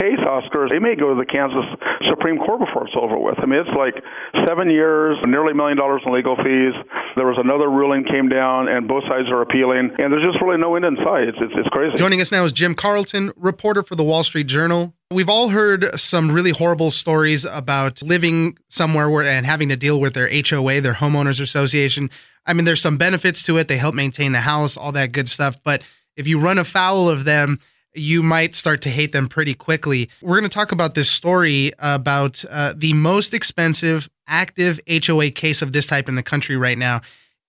Case, 0.00 0.18
Oscar, 0.24 0.68
they 0.72 0.78
may 0.78 0.96
go 0.96 1.12
to 1.12 1.18
the 1.20 1.28
Kansas 1.28 1.64
Supreme 2.08 2.38
Court 2.38 2.60
before 2.60 2.88
it's 2.88 2.96
over 2.96 3.20
with. 3.20 3.36
I 3.38 3.46
mean, 3.46 3.60
it's 3.60 3.76
like 3.76 4.00
seven 4.48 4.70
years, 4.70 5.20
nearly 5.26 5.52
a 5.52 5.54
million 5.54 5.76
dollars 5.76 6.00
in 6.06 6.12
legal 6.12 6.36
fees. 6.36 6.72
There 7.16 7.26
was 7.26 7.36
another 7.36 7.68
ruling 7.68 8.04
came 8.04 8.28
down, 8.28 8.68
and 8.68 8.88
both 8.88 9.04
sides 9.04 9.28
are 9.28 9.42
appealing, 9.42 9.92
and 10.00 10.12
there's 10.12 10.24
just 10.24 10.40
really 10.40 10.56
no 10.56 10.74
end 10.74 10.84
in 10.84 10.96
sight. 11.04 11.28
It's, 11.28 11.38
it's, 11.40 11.52
it's 11.54 11.68
crazy. 11.68 11.96
Joining 11.96 12.20
us 12.20 12.32
now 12.32 12.44
is 12.44 12.52
Jim 12.52 12.74
Carlton, 12.74 13.32
reporter 13.36 13.82
for 13.82 13.94
the 13.94 14.04
Wall 14.04 14.24
Street 14.24 14.46
Journal. 14.46 14.94
We've 15.10 15.28
all 15.28 15.48
heard 15.48 15.98
some 16.00 16.30
really 16.30 16.52
horrible 16.52 16.90
stories 16.90 17.44
about 17.44 18.00
living 18.00 18.56
somewhere 18.68 19.10
where 19.10 19.24
and 19.24 19.44
having 19.44 19.68
to 19.68 19.76
deal 19.76 20.00
with 20.00 20.14
their 20.14 20.28
HOA, 20.28 20.80
their 20.80 20.94
homeowners 20.94 21.40
association. 21.40 22.10
I 22.46 22.54
mean, 22.54 22.64
there's 22.64 22.80
some 22.80 22.96
benefits 22.96 23.42
to 23.44 23.58
it. 23.58 23.68
They 23.68 23.76
help 23.76 23.94
maintain 23.94 24.32
the 24.32 24.40
house, 24.40 24.76
all 24.76 24.92
that 24.92 25.12
good 25.12 25.28
stuff. 25.28 25.56
But 25.62 25.82
if 26.16 26.26
you 26.26 26.38
run 26.38 26.58
afoul 26.58 27.08
of 27.08 27.24
them, 27.24 27.58
you 27.94 28.22
might 28.22 28.54
start 28.54 28.82
to 28.82 28.90
hate 28.90 29.12
them 29.12 29.28
pretty 29.28 29.54
quickly. 29.54 30.08
We're 30.22 30.38
going 30.38 30.48
to 30.48 30.54
talk 30.54 30.72
about 30.72 30.94
this 30.94 31.10
story 31.10 31.72
about 31.78 32.44
uh, 32.50 32.74
the 32.76 32.92
most 32.92 33.34
expensive 33.34 34.08
active 34.26 34.80
HOA 34.88 35.30
case 35.30 35.62
of 35.62 35.72
this 35.72 35.86
type 35.86 36.08
in 36.08 36.14
the 36.14 36.22
country 36.22 36.56
right 36.56 36.78
now. 36.78 37.00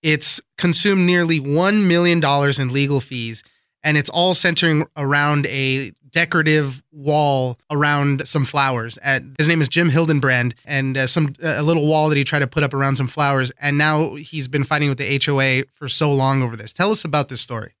It's 0.02 0.40
consumed 0.58 1.06
nearly 1.06 1.40
$1 1.40 1.86
million 1.86 2.22
in 2.60 2.74
legal 2.74 3.00
fees, 3.00 3.44
and 3.84 3.96
it's 3.96 4.10
all 4.10 4.34
centering 4.34 4.86
around 4.96 5.46
a 5.46 5.92
decorative 6.10 6.82
wall 6.92 7.58
around 7.70 8.28
some 8.28 8.44
flowers. 8.44 8.98
At, 8.98 9.22
his 9.38 9.48
name 9.48 9.62
is 9.62 9.68
Jim 9.68 9.90
Hildenbrand, 9.90 10.54
and 10.64 10.96
uh, 10.96 11.06
some 11.06 11.34
a 11.42 11.62
little 11.62 11.86
wall 11.86 12.08
that 12.10 12.18
he 12.18 12.24
tried 12.24 12.40
to 12.40 12.46
put 12.46 12.62
up 12.62 12.74
around 12.74 12.96
some 12.96 13.08
flowers. 13.08 13.50
And 13.58 13.78
now 13.78 14.14
he's 14.16 14.48
been 14.48 14.64
fighting 14.64 14.88
with 14.88 14.98
the 14.98 15.20
HOA 15.24 15.64
for 15.74 15.88
so 15.88 16.12
long 16.12 16.42
over 16.42 16.56
this. 16.56 16.72
Tell 16.72 16.90
us 16.90 17.04
about 17.04 17.28
this 17.28 17.40
story. 17.40 17.72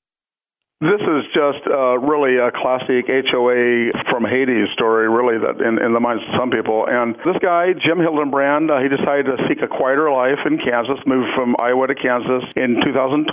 This 0.82 0.98
is 0.98 1.22
just 1.30 1.62
uh, 1.70 1.94
really 2.02 2.42
a 2.42 2.50
classic 2.50 3.06
HOA 3.06 3.94
from 4.10 4.26
Hades 4.26 4.66
story, 4.74 5.06
really, 5.06 5.38
that 5.38 5.62
in, 5.62 5.78
in 5.78 5.94
the 5.94 6.02
minds 6.02 6.26
of 6.26 6.34
some 6.34 6.50
people. 6.50 6.90
And 6.90 7.14
this 7.22 7.38
guy, 7.38 7.70
Jim 7.70 8.02
Hildenbrand, 8.02 8.66
uh, 8.66 8.82
he 8.82 8.90
decided 8.90 9.30
to 9.30 9.38
seek 9.46 9.62
a 9.62 9.70
quieter 9.70 10.10
life 10.10 10.42
in 10.42 10.58
Kansas, 10.58 10.98
moved 11.06 11.30
from 11.38 11.54
Iowa 11.62 11.86
to 11.86 11.94
Kansas 11.94 12.42
in 12.58 12.82
2012 12.82 13.30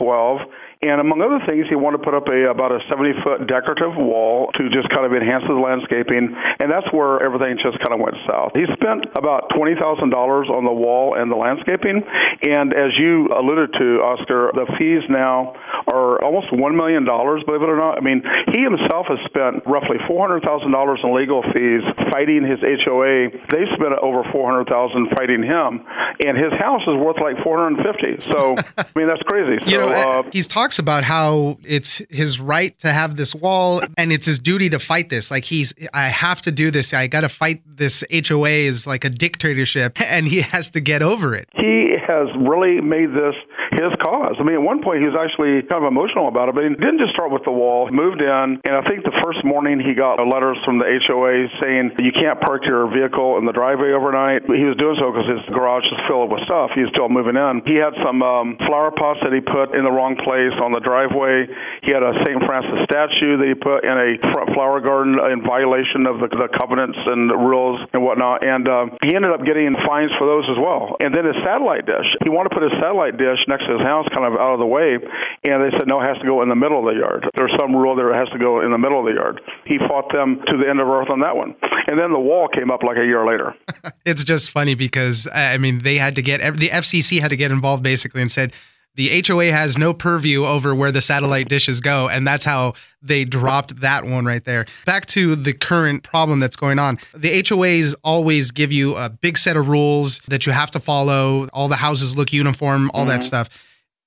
and 0.80 1.04
among 1.04 1.20
other 1.20 1.44
things, 1.44 1.68
he 1.68 1.76
wanted 1.76 2.00
to 2.00 2.04
put 2.08 2.16
up 2.16 2.32
a 2.32 2.48
about 2.48 2.72
a 2.72 2.80
70 2.88 3.20
foot 3.20 3.44
decorative 3.52 4.00
wall 4.00 4.48
to 4.56 4.72
just 4.72 4.88
kind 4.96 5.04
of 5.04 5.12
enhance 5.12 5.44
the 5.44 5.60
landscaping. 5.60 6.32
And 6.32 6.72
that's 6.72 6.88
where 6.96 7.20
everything 7.20 7.60
just 7.60 7.76
kind 7.84 7.92
of 7.92 8.00
went 8.00 8.16
south. 8.24 8.56
He 8.56 8.64
spent 8.80 9.04
about 9.20 9.52
$20,000 9.52 9.76
on 9.76 10.64
the 10.64 10.72
wall 10.72 11.20
and 11.20 11.28
the 11.28 11.36
landscaping. 11.36 12.00
And 12.48 12.72
as 12.72 12.96
you 12.96 13.28
alluded 13.28 13.76
to, 13.76 13.88
Oscar, 14.08 14.56
the 14.56 14.72
fees 14.80 15.04
now 15.12 15.52
are 15.92 16.24
almost 16.24 16.54
$1 16.54 16.76
million, 16.76 17.04
believe 17.04 17.62
it 17.62 17.70
or 17.70 17.78
not. 17.78 17.98
I 17.98 18.02
mean, 18.02 18.22
he 18.54 18.62
himself 18.62 19.08
has 19.10 19.20
spent 19.26 19.66
roughly 19.66 19.98
$400,000 20.08 20.46
in 20.46 21.16
legal 21.16 21.44
fees 21.52 21.84
fighting 22.12 22.46
his 22.46 22.60
HOA. 22.62 23.34
They 23.50 23.66
spent 23.74 23.98
over 24.02 24.24
400000 24.32 25.10
fighting 25.18 25.44
him. 25.44 25.84
And 26.26 26.38
his 26.38 26.54
house 26.60 26.82
is 26.88 26.96
worth 26.96 27.18
like 27.20 27.42
450 27.44 28.22
So, 28.22 28.56
I 28.78 28.86
mean, 28.96 29.08
that's 29.08 29.24
crazy. 29.24 29.58
So, 29.70 29.72
you 29.72 29.78
know, 29.78 29.88
uh, 29.90 30.24
he's 30.32 30.48
talking 30.48 30.60
talks 30.60 30.78
about 30.78 31.04
how 31.06 31.58
it's 31.64 32.00
his 32.10 32.40
right 32.40 32.78
to 32.80 32.92
have 32.92 33.16
this 33.16 33.34
wall 33.34 33.82
and 33.98 34.12
it's 34.12 34.28
his 34.28 34.38
duty 34.38 34.70
to 34.70 34.78
fight 34.78 35.10
this. 35.10 35.32
Like 35.32 35.46
he's, 35.46 35.74
I 35.94 36.08
have 36.08 36.42
to 36.44 36.52
do 36.52 36.70
this. 36.70 36.94
I 36.94 37.08
got 37.08 37.22
to 37.22 37.30
fight 37.30 37.64
this 37.66 38.04
HOA 38.12 38.50
is 38.50 38.86
like 38.86 39.06
a 39.06 39.10
dictatorship 39.10 40.00
and 40.06 40.28
he 40.28 40.42
has 40.42 40.70
to 40.72 40.82
get 40.82 41.02
over 41.02 41.34
it. 41.34 41.48
He 41.56 41.96
has 42.06 42.28
really 42.38 42.82
made 42.82 43.12
this 43.12 43.36
his 43.80 43.96
cause. 44.04 44.36
I 44.40 44.44
mean, 44.44 44.60
at 44.60 44.66
one 44.66 44.84
point 44.84 45.00
he 45.00 45.08
was 45.08 45.16
actually 45.16 45.64
kind 45.66 45.82
of 45.84 45.88
emotional 45.88 46.28
about 46.28 46.52
it, 46.52 46.56
but 46.56 46.68
he 46.68 46.72
didn't 46.76 47.00
just 47.00 47.16
start 47.16 47.32
with 47.32 47.48
the 47.48 47.56
wall. 47.56 47.88
He 47.88 47.94
moved 47.96 48.20
in, 48.20 48.60
and 48.60 48.74
I 48.76 48.84
think 48.84 49.08
the 49.08 49.16
first 49.24 49.42
morning 49.48 49.80
he 49.80 49.96
got 49.96 50.20
letters 50.20 50.60
from 50.68 50.78
the 50.78 50.86
HOA 50.86 51.48
saying 51.64 51.96
you 52.04 52.12
can't 52.12 52.40
park 52.44 52.68
your 52.68 52.92
vehicle 52.92 53.40
in 53.40 53.48
the 53.48 53.56
driveway 53.56 53.96
overnight. 53.96 54.44
He 54.46 54.68
was 54.68 54.76
doing 54.76 55.00
so 55.00 55.10
because 55.10 55.30
his 55.32 55.44
garage 55.56 55.88
is 55.88 56.00
filled 56.12 56.30
with 56.30 56.44
stuff. 56.44 56.76
He 56.76 56.84
was 56.84 56.92
still 56.92 57.08
moving 57.08 57.40
in. 57.40 57.64
He 57.64 57.80
had 57.80 57.96
some 58.04 58.20
um, 58.20 58.60
flower 58.68 58.92
pots 58.92 59.24
that 59.24 59.32
he 59.32 59.40
put 59.40 59.72
in 59.72 59.88
the 59.88 59.94
wrong 59.94 60.20
place 60.20 60.54
on 60.60 60.76
the 60.76 60.84
driveway. 60.84 61.48
He 61.88 61.96
had 61.96 62.04
a 62.04 62.12
St. 62.28 62.40
Francis 62.44 62.84
statue 62.84 63.40
that 63.40 63.48
he 63.48 63.56
put 63.56 63.88
in 63.88 63.96
a 63.96 64.20
front 64.36 64.52
flower 64.52 64.84
garden 64.84 65.16
in 65.32 65.40
violation 65.46 66.04
of 66.04 66.20
the, 66.20 66.28
the 66.28 66.52
covenants 66.60 67.00
and 67.00 67.32
the 67.32 67.40
rules 67.40 67.80
and 67.94 68.04
whatnot. 68.04 68.44
And 68.44 68.68
uh, 68.68 68.86
he 69.06 69.16
ended 69.16 69.32
up 69.32 69.46
getting 69.48 69.72
fines 69.88 70.12
for 70.20 70.28
those 70.28 70.46
as 70.52 70.60
well. 70.60 71.00
And 71.00 71.16
then 71.16 71.24
his 71.24 71.38
satellite 71.46 71.86
dish. 71.86 72.10
He 72.26 72.30
wanted 72.30 72.52
to 72.52 72.56
put 72.60 72.66
his 72.66 72.76
satellite 72.82 73.16
dish 73.16 73.40
next 73.48 73.69
his 73.70 73.82
house, 73.82 74.08
kind 74.10 74.26
of 74.26 74.34
out 74.40 74.54
of 74.54 74.60
the 74.60 74.66
way, 74.66 74.98
and 74.98 75.58
they 75.64 75.72
said 75.78 75.88
no, 75.88 76.02
it 76.02 76.08
has 76.08 76.18
to 76.20 76.26
go 76.26 76.42
in 76.42 76.50
the 76.50 76.58
middle 76.58 76.80
of 76.80 76.86
the 76.94 77.00
yard. 77.00 77.30
There's 77.38 77.54
some 77.60 77.76
rule 77.76 77.96
there 77.96 78.12
it 78.14 78.18
has 78.18 78.30
to 78.30 78.40
go 78.40 78.62
in 78.62 78.72
the 78.72 78.78
middle 78.78 79.00
of 79.00 79.06
the 79.06 79.14
yard. 79.14 79.42
He 79.66 79.78
fought 79.88 80.12
them 80.12 80.42
to 80.48 80.58
the 80.58 80.68
end 80.68 80.80
of 80.80 80.88
earth 80.88 81.10
on 81.10 81.20
that 81.22 81.36
one, 81.36 81.56
and 81.88 82.00
then 82.00 82.12
the 82.12 82.20
wall 82.20 82.48
came 82.48 82.72
up 82.72 82.84
like 82.84 82.98
a 82.98 83.06
year 83.06 83.26
later. 83.26 83.56
it's 84.06 84.24
just 84.24 84.52
funny 84.52 84.76
because 84.76 85.28
I 85.34 85.58
mean 85.58 85.84
they 85.84 85.98
had 85.98 86.16
to 86.16 86.22
get 86.22 86.42
the 86.58 86.70
FCC 86.70 87.22
had 87.22 87.30
to 87.30 87.38
get 87.38 87.52
involved 87.52 87.84
basically 87.84 88.22
and 88.22 88.32
said 88.32 88.54
the 88.96 89.24
HOA 89.26 89.52
has 89.52 89.78
no 89.78 89.94
purview 89.94 90.46
over 90.46 90.76
where 90.76 90.92
the 90.92 91.02
satellite 91.02 91.48
dishes 91.48 91.80
go. 91.80 92.10
And 92.10 92.28
that's 92.28 92.44
how 92.44 92.74
they 93.02 93.24
dropped 93.24 93.80
that 93.82 94.06
one 94.06 94.26
right 94.26 94.44
there. 94.44 94.66
Back 94.86 95.06
to 95.08 95.36
the 95.36 95.54
current 95.54 96.04
problem 96.04 96.40
that's 96.40 96.56
going 96.56 96.80
on. 96.80 97.00
The 97.14 97.42
HOAs 97.44 97.96
always 98.04 98.52
give 98.52 98.72
you 98.72 98.96
a 98.96 99.10
big 99.10 99.38
set 99.38 99.56
of 99.56 99.70
rules 99.70 100.20
that 100.28 100.46
you 100.46 100.52
have 100.52 100.72
to 100.72 100.80
follow. 100.80 101.48
All 101.54 101.70
the 101.70 101.78
houses 101.78 102.18
look 102.18 102.34
uniform, 102.34 102.92
all 102.94 103.02
mm-hmm. 103.02 103.12
that 103.12 103.24
stuff. 103.24 103.50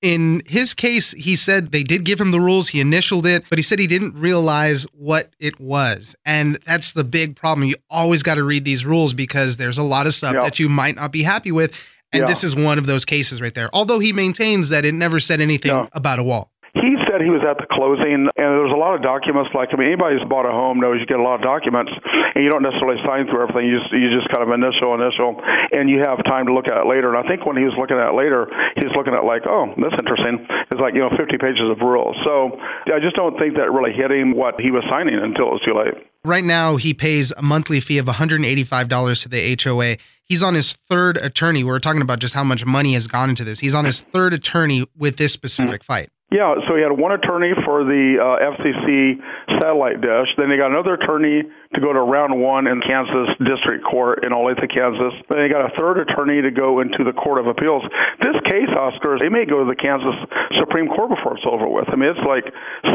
In 0.03 0.43
his 0.45 0.73
case, 0.73 1.13
he 1.13 1.37
said 1.37 1.71
they 1.71 1.81
did 1.81 2.03
give 2.03 2.19
him 2.19 2.31
the 2.31 2.41
rules. 2.41 2.67
He 2.67 2.81
initialed 2.81 3.25
it, 3.25 3.45
but 3.49 3.57
he 3.57 3.63
said 3.63 3.79
he 3.79 3.87
didn't 3.87 4.13
realize 4.15 4.85
what 4.91 5.31
it 5.39 5.57
was. 5.61 6.13
And 6.25 6.59
that's 6.65 6.91
the 6.91 7.05
big 7.05 7.37
problem. 7.37 7.69
You 7.69 7.77
always 7.89 8.21
got 8.21 8.35
to 8.35 8.43
read 8.43 8.65
these 8.65 8.85
rules 8.85 9.13
because 9.13 9.55
there's 9.55 9.77
a 9.77 9.83
lot 9.83 10.05
of 10.05 10.13
stuff 10.13 10.33
yep. 10.33 10.43
that 10.43 10.59
you 10.59 10.67
might 10.67 10.97
not 10.97 11.13
be 11.13 11.23
happy 11.23 11.53
with. 11.53 11.73
And 12.13 12.21
yeah. 12.21 12.27
this 12.27 12.43
is 12.43 12.55
one 12.55 12.77
of 12.77 12.85
those 12.85 13.05
cases 13.05 13.41
right 13.41 13.53
there. 13.53 13.69
Although 13.73 13.99
he 13.99 14.13
maintains 14.13 14.69
that 14.69 14.85
it 14.85 14.93
never 14.93 15.19
said 15.19 15.41
anything 15.41 15.73
no. 15.73 15.89
about 15.93 16.19
a 16.19 16.23
wall. 16.23 16.53
He 16.73 16.97
said 17.05 17.21
he 17.21 17.29
was 17.29 17.45
at 17.45 17.61
the 17.61 17.69
closing, 17.69 18.25
and 18.33 18.49
there 18.49 18.65
was 18.65 18.73
a 18.73 18.81
lot 18.81 18.97
of 18.97 19.05
documents. 19.05 19.53
Like, 19.53 19.69
I 19.69 19.77
mean, 19.77 19.93
anybody 19.93 20.17
who's 20.17 20.25
bought 20.25 20.49
a 20.49 20.53
home 20.53 20.81
knows 20.81 20.97
you 20.97 21.05
get 21.05 21.21
a 21.21 21.25
lot 21.25 21.37
of 21.37 21.45
documents, 21.45 21.93
and 22.33 22.41
you 22.41 22.49
don't 22.49 22.65
necessarily 22.65 22.97
sign 23.05 23.29
through 23.29 23.45
everything. 23.45 23.69
You 23.69 23.77
just, 23.77 23.93
you 23.93 24.09
just 24.09 24.25
kind 24.33 24.41
of 24.41 24.49
initial, 24.49 24.97
initial, 24.97 25.37
and 25.69 25.85
you 25.85 26.01
have 26.01 26.17
time 26.25 26.49
to 26.49 26.53
look 26.57 26.65
at 26.65 26.81
it 26.81 26.89
later. 26.89 27.13
And 27.13 27.21
I 27.21 27.29
think 27.29 27.45
when 27.45 27.61
he 27.61 27.65
was 27.69 27.77
looking 27.77 28.01
at 28.01 28.09
it 28.09 28.17
later, 28.17 28.49
he 28.73 28.89
was 28.89 28.93
looking 28.97 29.13
at 29.13 29.21
like, 29.21 29.45
oh, 29.45 29.69
that's 29.77 29.93
interesting. 30.01 30.49
It's 30.73 30.81
like 30.81 30.97
you 30.97 31.05
know, 31.05 31.13
50 31.13 31.37
pages 31.37 31.69
of 31.69 31.77
rules. 31.85 32.17
So 32.25 32.57
I 32.89 32.97
just 32.97 33.13
don't 33.13 33.37
think 33.37 33.53
that 33.61 33.69
really 33.69 33.93
hit 33.93 34.09
him 34.09 34.33
what 34.33 34.57
he 34.57 34.73
was 34.73 34.81
signing 34.89 35.21
until 35.21 35.53
it 35.53 35.61
was 35.61 35.65
too 35.65 35.77
late. 35.77 35.93
Right 36.25 36.43
now, 36.43 36.77
he 36.77 36.93
pays 36.93 37.31
a 37.31 37.41
monthly 37.41 37.81
fee 37.81 37.97
of 37.97 38.05
$185 38.05 39.23
to 39.23 39.29
the 39.29 39.57
HOA 39.61 39.97
he's 40.25 40.43
on 40.43 40.55
his 40.55 40.73
third 40.73 41.17
attorney. 41.17 41.63
We 41.63 41.71
are 41.71 41.79
talking 41.79 42.01
about 42.01 42.19
just 42.19 42.33
how 42.33 42.43
much 42.43 42.65
money 42.65 42.93
has 42.93 43.07
gone 43.07 43.29
into 43.29 43.43
this. 43.43 43.59
He's 43.59 43.75
on 43.75 43.85
his 43.85 44.01
third 44.01 44.33
attorney 44.33 44.87
with 44.97 45.17
this 45.17 45.33
specific 45.33 45.83
fight. 45.83 46.09
Yeah, 46.31 46.55
so 46.67 46.75
he 46.75 46.81
had 46.81 46.97
one 46.97 47.11
attorney 47.11 47.53
for 47.63 47.83
the 47.83 48.17
uh, 48.17 48.57
FCC 48.57 49.21
satellite 49.61 50.01
dish. 50.01 50.33
Then 50.35 50.49
he 50.49 50.57
got 50.57 50.71
another 50.71 50.95
attorney 50.95 51.43
to 51.73 51.81
go 51.81 51.93
to 51.93 52.01
round 52.01 52.37
one 52.39 52.67
in 52.67 52.81
Kansas 52.81 53.33
District 53.41 53.83
Court 53.83 54.23
in 54.23 54.31
Olathe, 54.31 54.65
Kansas. 54.69 55.13
Then 55.29 55.43
he 55.43 55.49
got 55.49 55.65
a 55.65 55.73
third 55.77 55.99
attorney 55.99 56.41
to 56.41 56.51
go 56.51 56.79
into 56.79 57.03
the 57.03 57.13
Court 57.13 57.39
of 57.39 57.47
Appeals. 57.47 57.83
This 58.21 58.37
case, 58.49 58.69
Oscar, 58.73 59.17
they 59.19 59.29
may 59.29 59.45
go 59.45 59.63
to 59.63 59.67
the 59.69 59.77
Kansas 59.77 60.15
Supreme 60.59 60.87
Court 60.87 61.09
before 61.09 61.37
it's 61.37 61.47
over 61.49 61.67
with. 61.67 61.89
I 61.89 61.95
mean, 61.95 62.13
it's 62.13 62.25
like 62.27 62.45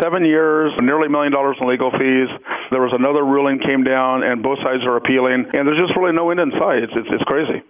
seven 0.02 0.24
years, 0.24 0.72
nearly 0.80 1.06
a 1.06 1.12
million 1.12 1.32
dollars 1.32 1.56
in 1.60 1.68
legal 1.68 1.90
fees. 1.90 2.30
There 2.70 2.82
was 2.82 2.94
another 2.94 3.24
ruling 3.24 3.58
came 3.58 3.82
down, 3.82 4.22
and 4.22 4.42
both 4.42 4.58
sides 4.62 4.86
are 4.86 4.96
appealing, 4.96 5.50
and 5.54 5.66
there's 5.66 5.80
just 5.80 5.96
really 5.98 6.14
no 6.14 6.30
end 6.30 6.40
in 6.40 6.50
sight. 6.58 6.86
It's, 6.86 6.94
it's, 6.94 7.08
it's 7.10 7.24
crazy 7.24 7.62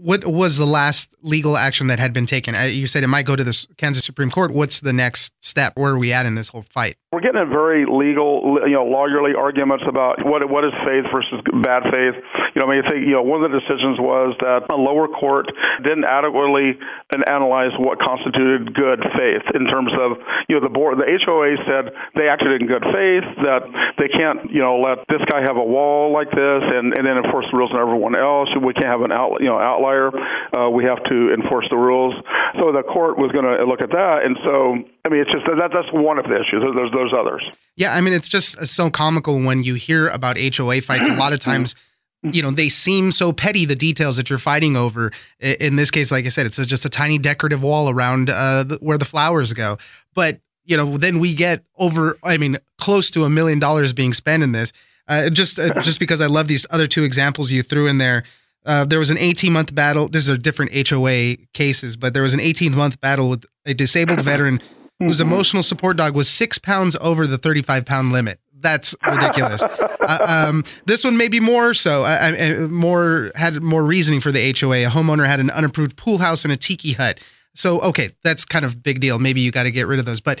what 0.00 0.24
was 0.26 0.56
the 0.56 0.66
last 0.66 1.14
legal 1.20 1.56
action 1.56 1.88
that 1.88 1.98
had 1.98 2.12
been 2.12 2.26
taken? 2.26 2.54
Uh, 2.54 2.62
you 2.62 2.86
said 2.86 3.04
it 3.04 3.08
might 3.08 3.26
go 3.26 3.36
to 3.36 3.44
the 3.44 3.66
Kansas 3.76 4.04
Supreme 4.04 4.30
Court. 4.30 4.50
What's 4.50 4.80
the 4.80 4.92
next 4.92 5.34
step? 5.44 5.74
Where 5.76 5.92
are 5.92 5.98
we 5.98 6.12
at 6.12 6.26
in 6.26 6.34
this 6.34 6.48
whole 6.48 6.62
fight? 6.62 6.96
We're 7.10 7.26
getting 7.26 7.42
a 7.42 7.50
very 7.50 7.90
legal, 7.90 8.62
you 8.70 8.78
know, 8.78 8.86
lawyerly 8.86 9.34
arguments 9.34 9.82
about 9.82 10.22
what 10.22 10.46
what 10.46 10.62
is 10.62 10.70
faith 10.86 11.10
versus 11.10 11.42
bad 11.58 11.82
faith. 11.90 12.14
You 12.54 12.62
know, 12.62 12.70
I 12.70 12.78
mean, 12.78 12.86
I 12.86 12.86
think 12.86 13.02
you 13.02 13.18
know 13.18 13.26
one 13.26 13.42
of 13.42 13.50
the 13.50 13.58
decisions 13.58 13.98
was 13.98 14.38
that 14.38 14.70
a 14.70 14.78
lower 14.78 15.10
court 15.10 15.50
didn't 15.82 16.06
adequately 16.06 16.78
analyze 17.26 17.74
what 17.82 17.98
constituted 17.98 18.78
good 18.78 19.02
faith 19.18 19.42
in 19.58 19.66
terms 19.66 19.90
of 19.98 20.22
you 20.46 20.54
know 20.54 20.62
the 20.62 20.70
board. 20.70 21.02
The 21.02 21.10
HOA 21.10 21.58
said 21.66 21.90
they 22.14 22.30
acted 22.30 22.62
in 22.62 22.70
good 22.70 22.86
faith 22.94 23.26
that 23.42 23.66
they 23.98 24.06
can't 24.06 24.46
you 24.46 24.62
know 24.62 24.78
let 24.78 25.02
this 25.10 25.26
guy 25.26 25.42
have 25.42 25.58
a 25.58 25.66
wall 25.66 26.14
like 26.14 26.30
this 26.30 26.62
and 26.62 26.94
and 26.94 27.02
then 27.02 27.18
enforce 27.26 27.50
the 27.50 27.58
rules 27.58 27.74
on 27.74 27.82
everyone 27.82 28.14
else. 28.14 28.54
We 28.54 28.70
can't 28.70 28.86
have 28.86 29.02
an 29.02 29.10
out 29.10 29.42
you 29.42 29.50
know 29.50 29.58
outlier. 29.58 30.14
Uh, 30.54 30.70
we 30.70 30.86
have 30.86 31.02
to 31.10 31.34
enforce 31.34 31.66
the 31.74 31.80
rules. 31.82 32.14
So 32.54 32.70
the 32.70 32.86
court 32.86 33.18
was 33.18 33.34
going 33.34 33.50
to 33.50 33.66
look 33.66 33.82
at 33.82 33.90
that, 33.90 34.22
and 34.22 34.38
so 34.46 34.78
I 35.00 35.08
mean, 35.08 35.24
it's 35.24 35.32
just 35.32 35.48
that 35.48 35.72
that's 35.72 35.88
one 35.96 36.20
of 36.20 36.28
the 36.28 36.36
issues. 36.36 36.60
There's 36.60 36.92
there's 37.00 37.14
others. 37.14 37.42
Yeah, 37.76 37.94
I 37.94 38.00
mean, 38.00 38.12
it's 38.12 38.28
just 38.28 38.66
so 38.66 38.90
comical 38.90 39.40
when 39.40 39.62
you 39.62 39.74
hear 39.74 40.08
about 40.08 40.36
HOA 40.38 40.82
fights. 40.82 41.08
a 41.08 41.14
lot 41.14 41.32
of 41.32 41.40
times, 41.50 41.74
you 42.22 42.42
know, 42.42 42.50
they 42.50 42.68
seem 42.68 43.10
so 43.12 43.32
petty. 43.32 43.64
The 43.64 43.74
details 43.74 44.16
that 44.16 44.28
you're 44.28 44.38
fighting 44.38 44.76
over. 44.76 45.12
In 45.40 45.76
this 45.76 45.90
case, 45.90 46.12
like 46.12 46.26
I 46.26 46.28
said, 46.28 46.46
it's 46.46 46.56
just 46.66 46.84
a 46.84 46.90
tiny 46.90 47.18
decorative 47.18 47.62
wall 47.62 47.88
around 47.88 48.28
uh, 48.28 48.64
where 48.80 48.98
the 48.98 49.04
flowers 49.04 49.52
go. 49.52 49.78
But 50.14 50.40
you 50.64 50.76
know, 50.76 50.98
then 50.98 51.18
we 51.18 51.34
get 51.34 51.64
over. 51.78 52.18
I 52.22 52.36
mean, 52.36 52.58
close 52.78 53.10
to 53.12 53.24
a 53.24 53.30
million 53.30 53.58
dollars 53.58 53.92
being 53.92 54.12
spent 54.12 54.42
in 54.42 54.52
this. 54.52 54.72
Uh, 55.08 55.30
just 55.30 55.58
uh, 55.58 55.80
just 55.80 55.98
because 55.98 56.20
I 56.20 56.26
love 56.26 56.46
these 56.46 56.66
other 56.70 56.86
two 56.86 57.04
examples 57.04 57.50
you 57.50 57.62
threw 57.62 57.86
in 57.86 57.98
there. 57.98 58.24
Uh, 58.66 58.84
there 58.84 58.98
was 58.98 59.08
an 59.08 59.16
18 59.16 59.52
month 59.52 59.74
battle. 59.74 60.08
These 60.08 60.28
are 60.28 60.36
different 60.36 60.88
HOA 60.88 61.36
cases, 61.54 61.96
but 61.96 62.12
there 62.12 62.22
was 62.22 62.34
an 62.34 62.40
18 62.40 62.76
month 62.76 63.00
battle 63.00 63.30
with 63.30 63.46
a 63.64 63.72
disabled 63.72 64.20
veteran 64.20 64.60
mm-hmm. 65.00 65.08
whose 65.08 65.20
emotional 65.20 65.62
support 65.62 65.96
dog 65.96 66.14
was 66.14 66.28
six 66.28 66.58
pounds 66.58 66.96
over 67.00 67.26
the 67.26 67.38
35 67.38 67.84
pound 67.86 68.12
limit. 68.12 68.38
That's 68.60 68.94
ridiculous. 69.10 69.62
uh, 69.62 70.18
um, 70.26 70.64
this 70.84 71.02
one 71.02 71.16
may 71.16 71.28
be 71.28 71.40
more 71.40 71.72
so, 71.72 72.04
uh, 72.04 72.36
uh, 72.38 72.68
more 72.68 73.32
had 73.34 73.62
more 73.62 73.82
reasoning 73.82 74.20
for 74.20 74.30
the 74.30 74.54
HOA. 74.58 74.86
A 74.86 74.90
homeowner 74.90 75.26
had 75.26 75.40
an 75.40 75.50
unapproved 75.50 75.96
pool 75.96 76.18
house 76.18 76.44
and 76.44 76.52
a 76.52 76.56
tiki 76.56 76.92
hut. 76.92 77.20
So 77.54 77.80
okay, 77.80 78.10
that's 78.22 78.44
kind 78.44 78.64
of 78.64 78.82
big 78.82 79.00
deal. 79.00 79.18
Maybe 79.18 79.40
you 79.40 79.50
got 79.50 79.62
to 79.62 79.70
get 79.70 79.86
rid 79.86 79.98
of 79.98 80.04
those. 80.04 80.20
But 80.20 80.40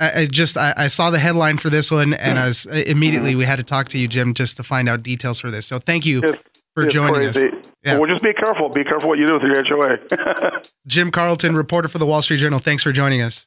I, 0.00 0.22
I 0.22 0.26
just 0.26 0.56
I, 0.56 0.72
I, 0.76 0.86
saw 0.86 1.10
the 1.10 1.18
headline 1.18 1.58
for 1.58 1.68
this 1.68 1.90
one, 1.90 2.14
and 2.14 2.38
I 2.38 2.46
was 2.46 2.66
uh, 2.66 2.82
immediately 2.86 3.34
we 3.34 3.44
had 3.44 3.56
to 3.56 3.62
talk 3.62 3.88
to 3.88 3.98
you, 3.98 4.08
Jim, 4.08 4.32
just 4.32 4.56
to 4.56 4.62
find 4.62 4.88
out 4.88 5.02
details 5.02 5.38
for 5.38 5.50
this. 5.50 5.66
So 5.66 5.78
thank 5.78 6.06
you. 6.06 6.20
It's, 6.22 6.42
for 6.74 6.84
it's 6.84 6.94
joining 6.94 7.14
crazy. 7.14 7.48
us. 7.48 7.66
Yeah. 7.84 7.98
Well, 7.98 8.08
just 8.08 8.22
be 8.22 8.32
careful. 8.32 8.68
Be 8.68 8.84
careful 8.84 9.08
what 9.08 9.18
you 9.18 9.26
do 9.26 9.34
with 9.34 9.42
your 9.42 9.64
HOA. 9.64 10.60
Jim 10.86 11.10
Carlton, 11.10 11.56
reporter 11.56 11.88
for 11.88 11.98
the 11.98 12.06
Wall 12.06 12.22
Street 12.22 12.38
Journal. 12.38 12.60
Thanks 12.60 12.82
for 12.82 12.92
joining 12.92 13.20
us. 13.20 13.46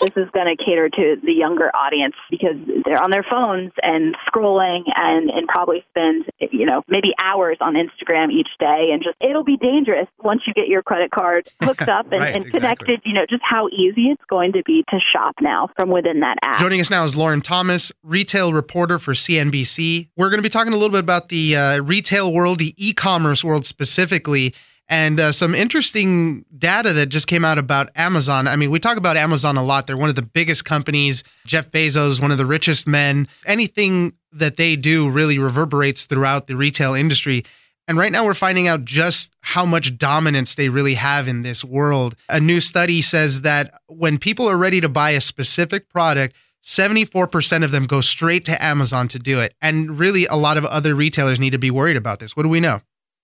This 0.00 0.16
is 0.16 0.30
going 0.32 0.46
to 0.46 0.56
cater 0.56 0.88
to 0.88 1.16
the 1.22 1.32
younger 1.32 1.74
audience 1.74 2.14
because 2.30 2.56
they're 2.84 3.02
on 3.02 3.10
their 3.10 3.24
phones 3.28 3.72
and 3.82 4.16
scrolling 4.26 4.82
and, 4.94 5.30
and 5.30 5.48
probably 5.48 5.84
spend, 5.90 6.26
you 6.50 6.66
know, 6.66 6.82
maybe 6.88 7.08
hours 7.22 7.58
on 7.60 7.74
Instagram 7.74 8.30
each 8.30 8.48
day. 8.58 8.90
And 8.92 9.02
just, 9.02 9.16
it'll 9.20 9.44
be 9.44 9.56
dangerous 9.56 10.06
once 10.22 10.42
you 10.46 10.54
get 10.54 10.68
your 10.68 10.82
credit 10.82 11.10
card 11.10 11.48
hooked 11.62 11.88
up 11.88 12.10
and, 12.12 12.20
right, 12.20 12.34
and 12.34 12.44
connected, 12.44 12.88
exactly. 12.90 13.10
you 13.10 13.14
know, 13.14 13.26
just 13.28 13.42
how 13.48 13.68
easy 13.68 14.08
it's 14.08 14.24
going 14.28 14.52
to 14.52 14.62
be 14.64 14.84
to 14.90 14.98
shop 15.12 15.34
now 15.40 15.68
from 15.76 15.90
within 15.90 16.20
that 16.20 16.36
app. 16.44 16.60
Joining 16.60 16.80
us 16.80 16.90
now 16.90 17.04
is 17.04 17.16
Lauren 17.16 17.40
Thomas, 17.40 17.92
retail 18.02 18.52
reporter 18.52 18.98
for 18.98 19.12
CNBC. 19.12 20.08
We're 20.16 20.30
going 20.30 20.38
to 20.38 20.42
be 20.42 20.48
talking 20.48 20.72
a 20.72 20.76
little 20.76 20.90
bit 20.90 21.00
about 21.00 21.28
the 21.28 21.56
uh, 21.56 21.82
retail 21.82 22.32
world, 22.32 22.58
the 22.58 22.74
e 22.76 22.92
commerce 22.92 23.44
world 23.44 23.66
specifically 23.66 24.54
and 24.88 25.20
uh, 25.20 25.32
some 25.32 25.54
interesting 25.54 26.44
data 26.56 26.92
that 26.94 27.06
just 27.06 27.26
came 27.26 27.44
out 27.44 27.58
about 27.58 27.90
Amazon. 27.94 28.48
I 28.48 28.56
mean, 28.56 28.70
we 28.70 28.78
talk 28.78 28.96
about 28.96 29.16
Amazon 29.16 29.56
a 29.56 29.62
lot. 29.62 29.86
They're 29.86 29.98
one 29.98 30.08
of 30.08 30.14
the 30.14 30.22
biggest 30.22 30.64
companies. 30.64 31.24
Jeff 31.44 31.70
Bezos, 31.70 32.22
one 32.22 32.30
of 32.30 32.38
the 32.38 32.46
richest 32.46 32.88
men. 32.88 33.28
Anything 33.44 34.14
that 34.32 34.56
they 34.56 34.76
do 34.76 35.08
really 35.08 35.38
reverberates 35.38 36.06
throughout 36.06 36.46
the 36.46 36.56
retail 36.56 36.94
industry. 36.94 37.44
And 37.86 37.98
right 37.98 38.12
now, 38.12 38.24
we're 38.24 38.34
finding 38.34 38.68
out 38.68 38.84
just 38.84 39.34
how 39.40 39.64
much 39.64 39.96
dominance 39.96 40.54
they 40.54 40.68
really 40.68 40.94
have 40.94 41.28
in 41.28 41.42
this 41.42 41.64
world. 41.64 42.14
A 42.28 42.40
new 42.40 42.60
study 42.60 43.00
says 43.02 43.42
that 43.42 43.80
when 43.86 44.18
people 44.18 44.48
are 44.48 44.58
ready 44.58 44.80
to 44.80 44.88
buy 44.88 45.10
a 45.10 45.20
specific 45.20 45.88
product, 45.88 46.34
74% 46.62 47.64
of 47.64 47.70
them 47.70 47.86
go 47.86 48.00
straight 48.02 48.44
to 48.46 48.62
Amazon 48.62 49.08
to 49.08 49.18
do 49.18 49.40
it. 49.40 49.54
And 49.62 49.98
really, 49.98 50.26
a 50.26 50.34
lot 50.34 50.58
of 50.58 50.66
other 50.66 50.94
retailers 50.94 51.40
need 51.40 51.50
to 51.50 51.58
be 51.58 51.70
worried 51.70 51.96
about 51.96 52.20
this. 52.20 52.36
What 52.36 52.42
do 52.42 52.50
we 52.50 52.60
know? 52.60 52.82